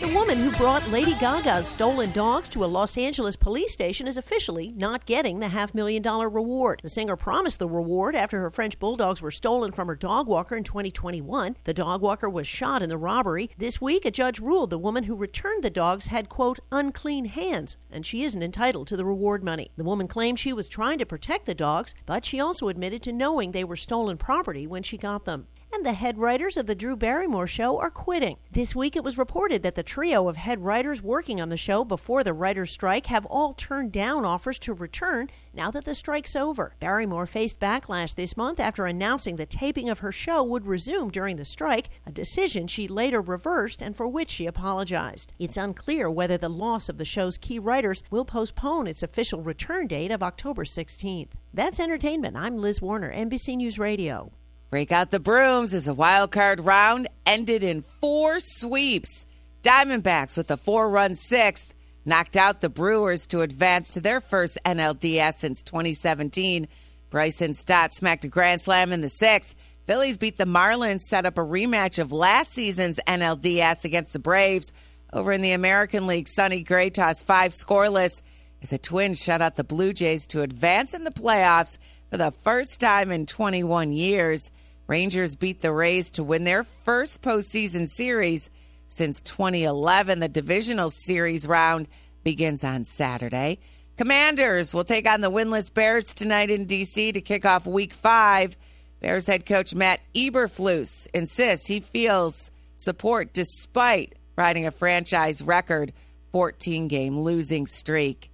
[0.00, 4.08] The woman woman who brought Lady Gaga's stolen dogs to a Los Angeles police station
[4.08, 6.80] is officially not getting the half million dollar reward.
[6.82, 10.56] The singer promised the reward after her French bulldogs were stolen from her dog walker
[10.56, 11.56] in 2021.
[11.62, 13.50] The dog walker was shot in the robbery.
[13.58, 17.76] This week, a judge ruled the woman who returned the dogs had, quote, unclean hands,
[17.88, 19.70] and she isn't entitled to the reward money.
[19.76, 23.12] The woman claimed she was trying to protect the dogs, but she also admitted to
[23.12, 26.76] knowing they were stolen property when she got them and the head writers of The
[26.76, 28.36] Drew Barrymore Show are quitting.
[28.52, 31.84] This week it was reported that the trio of head writers working on the show
[31.84, 36.36] before the writer's strike have all turned down offers to return now that the strike's
[36.36, 36.76] over.
[36.78, 41.36] Barrymore faced backlash this month after announcing the taping of her show would resume during
[41.36, 45.32] the strike, a decision she later reversed and for which she apologized.
[45.40, 49.88] It's unclear whether the loss of the show's key writers will postpone its official return
[49.88, 51.30] date of October 16th.
[51.52, 52.36] That's entertainment.
[52.36, 54.30] I'm Liz Warner, NBC News Radio.
[54.74, 59.24] Break out the brooms as a wild card round ended in four sweeps.
[59.62, 61.72] Diamondbacks with a four run sixth
[62.04, 66.66] knocked out the Brewers to advance to their first NLDS since 2017.
[67.08, 69.54] Bryson Stott smacked a grand slam in the sixth.
[69.86, 74.72] Phillies beat the Marlins, set up a rematch of last season's NLDS against the Braves.
[75.12, 78.22] Over in the American League, Sonny Gray tossed five scoreless
[78.60, 81.78] as the Twins shut out the Blue Jays to advance in the playoffs
[82.10, 84.50] for the first time in 21 years.
[84.86, 88.50] Rangers beat the Rays to win their first postseason series
[88.88, 90.18] since 2011.
[90.18, 91.88] The divisional series round
[92.22, 93.60] begins on Saturday.
[93.96, 97.12] Commanders will take on the winless Bears tonight in D.C.
[97.12, 98.56] to kick off week five.
[99.00, 105.92] Bears head coach Matt Eberflus insists he feels support despite riding a franchise record
[106.32, 108.30] 14 game losing streak.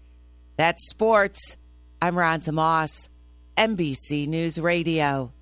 [0.57, 1.57] That's sports.
[2.03, 3.09] I'm Ron Moss,
[3.57, 5.32] NBC News Radio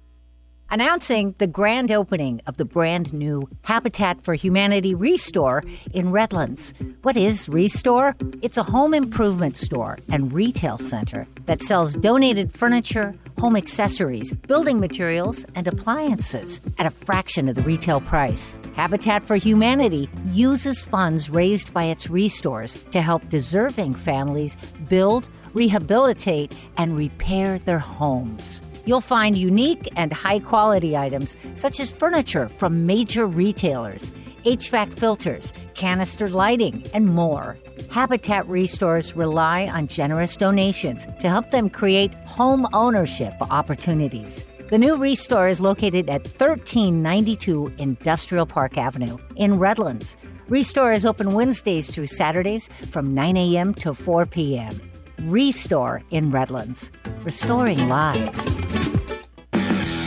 [0.70, 5.62] announcing the grand opening of the brand new Habitat for Humanity Restore
[5.92, 6.74] in Redlands.
[7.02, 8.14] What is Restore?
[8.42, 14.78] It's a home improvement store and retail center that sells donated furniture, home accessories, building
[14.78, 18.54] materials, and appliances at a fraction of the retail price.
[18.74, 24.56] Habitat for Humanity uses funds raised by its restores to help deserving families
[24.88, 28.67] build, rehabilitate, and repair their homes.
[28.89, 34.12] You'll find unique and high quality items such as furniture from major retailers,
[34.47, 37.59] HVAC filters, canister lighting, and more.
[37.91, 44.47] Habitat Restores rely on generous donations to help them create home ownership opportunities.
[44.70, 50.16] The new Restore is located at 1392 Industrial Park Avenue in Redlands.
[50.49, 53.74] Restore is open Wednesdays through Saturdays from 9 a.m.
[53.74, 54.80] to 4 p.m.
[55.22, 56.90] Restore in Redlands,
[57.24, 58.97] restoring lives.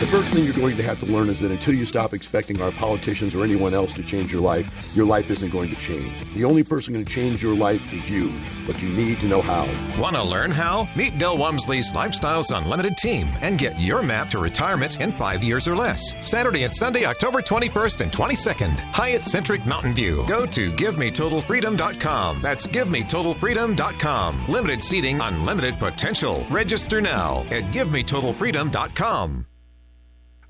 [0.02, 2.60] The first thing you're going to have to learn is that until you stop expecting
[2.60, 6.12] our politicians or anyone else to change your life, your life isn't going to change.
[6.34, 8.34] The only person going to change your life is you,
[8.66, 9.62] but you need to know how.
[10.02, 10.90] Want to learn how?
[10.96, 15.68] Meet Del Walmsley's Lifestyles Unlimited team and get your map to retirement in five years
[15.68, 16.16] or less.
[16.20, 20.26] Saturday and Sunday, October 21st and 22nd, Hyatt Centric Mountain View.
[20.28, 22.42] Go to GiveMeTotalFreedom.com.
[22.42, 24.48] That's GiveMeTotalFreedom.com.
[24.48, 26.44] Limited seating, unlimited potential.
[26.50, 29.46] Register now at GiveMeTotalFreedom.com.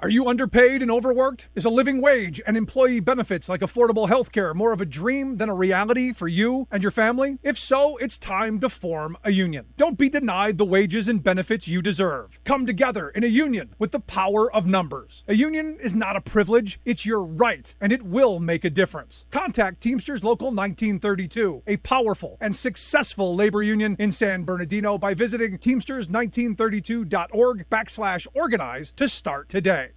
[0.04, 1.49] Are you underpaid and overworked?
[1.54, 5.38] Is a living wage and employee benefits like affordable health care more of a dream
[5.38, 7.38] than a reality for you and your family?
[7.43, 9.68] If so, it's time to form a union.
[9.78, 12.39] Don't be denied the wages and benefits you deserve.
[12.43, 15.24] Come together in a union with the power of numbers.
[15.28, 19.28] A union is not a privilege, it's your right, and it will make a difference.
[19.30, 25.60] Contact Teamsters Local 1932, a powerful and successful labor union in San Bernardino by visiting
[25.60, 29.91] teamsters1932.org backslash organize to start today.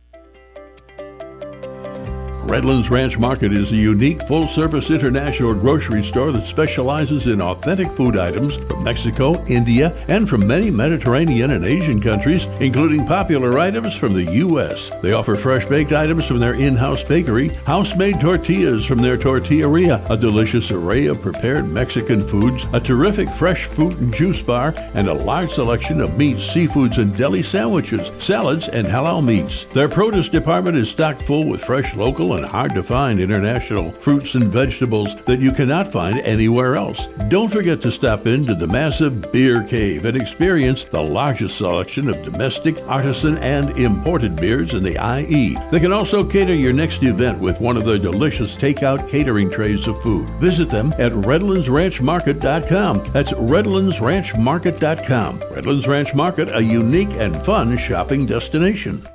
[2.47, 7.91] Redlands Ranch Market is a unique full service international grocery store that specializes in authentic
[7.93, 13.97] food items from Mexico, India, and from many Mediterranean and Asian countries, including popular items
[13.97, 14.91] from the U.S.
[15.03, 19.17] They offer fresh baked items from their in house bakery, house made tortillas from their
[19.17, 24.75] tortilleria, a delicious array of prepared Mexican foods, a terrific fresh fruit and juice bar,
[24.95, 29.65] and a large selection of meats, seafoods, and deli sandwiches, salads, and halal meats.
[29.73, 34.35] Their produce department is stocked full with fresh local and hard to find international fruits
[34.35, 37.07] and vegetables that you cannot find anywhere else.
[37.29, 42.23] Don't forget to stop into the massive Beer Cave and experience the largest selection of
[42.23, 45.57] domestic, artisan, and imported beers in the IE.
[45.71, 49.87] They can also cater your next event with one of their delicious takeout catering trays
[49.87, 50.29] of food.
[50.41, 53.05] Visit them at redlandsranchmarket.com.
[53.13, 55.39] That's redlandsranchmarket.com.
[55.51, 59.07] Redlands Ranch Market, a unique and fun shopping destination.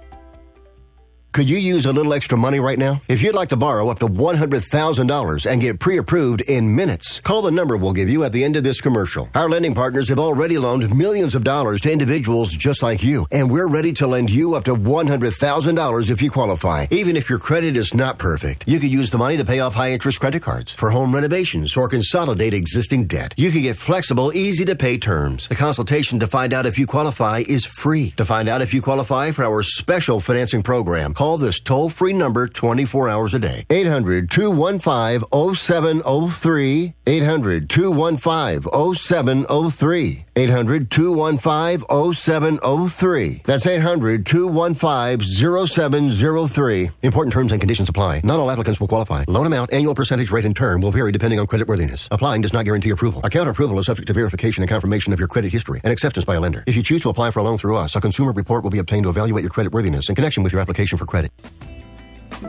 [1.31, 3.01] Could you use a little extra money right now?
[3.07, 7.43] If you'd like to borrow up to $100,000 and get pre approved in minutes, call
[7.43, 9.29] the number we'll give you at the end of this commercial.
[9.35, 13.51] Our lending partners have already loaned millions of dollars to individuals just like you, and
[13.51, 17.77] we're ready to lend you up to $100,000 if you qualify, even if your credit
[17.77, 18.67] is not perfect.
[18.67, 21.77] You could use the money to pay off high interest credit cards, for home renovations,
[21.77, 23.35] or consolidate existing debt.
[23.37, 25.47] You can get flexible, easy to pay terms.
[25.47, 28.11] The consultation to find out if you qualify is free.
[28.17, 32.13] To find out if you qualify for our special financing program, Call this toll free
[32.13, 33.65] number 24 hours a day.
[33.69, 36.93] 800 215 0703.
[37.05, 40.25] 800 215 0703.
[40.37, 43.41] 800 215 0703.
[43.43, 46.89] That's 800 215 0703.
[47.01, 48.21] Important terms and conditions apply.
[48.23, 49.25] Not all applicants will qualify.
[49.27, 52.07] Loan amount, annual percentage rate, and term will vary depending on credit worthiness.
[52.11, 53.19] Applying does not guarantee approval.
[53.25, 56.35] Account approval is subject to verification and confirmation of your credit history and acceptance by
[56.35, 56.63] a lender.
[56.65, 58.79] If you choose to apply for a loan through us, a consumer report will be
[58.79, 61.31] obtained to evaluate your creditworthiness in connection with your application for credit.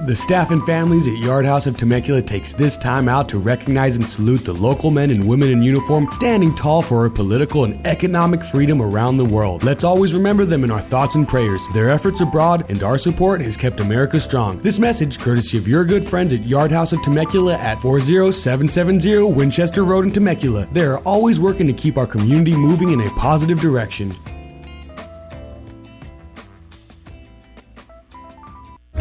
[0.06, 3.96] The staff and families at Yard House of Temecula takes this time out to recognize
[3.96, 7.84] and salute the local men and women in uniform standing tall for our political and
[7.84, 9.64] economic freedom around the world.
[9.64, 11.66] Let's always remember them in our thoughts and prayers.
[11.74, 14.62] Their efforts abroad and our support has kept America strong.
[14.62, 19.82] This message, courtesy of your good friends at Yard House of Temecula at 40770 Winchester
[19.82, 20.68] Road in Temecula.
[20.70, 24.14] They are always working to keep our community moving in a positive direction.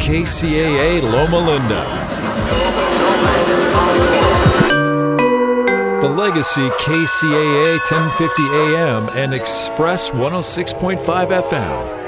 [0.00, 1.84] KCAA Loma Linda.
[6.00, 10.96] The Legacy KCAA 1050 AM and Express 106.5
[11.42, 12.00] FM.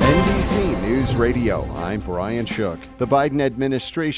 [0.00, 1.70] NBC News Radio.
[1.76, 2.80] I'm Brian Shook.
[2.96, 3.90] The Biden administration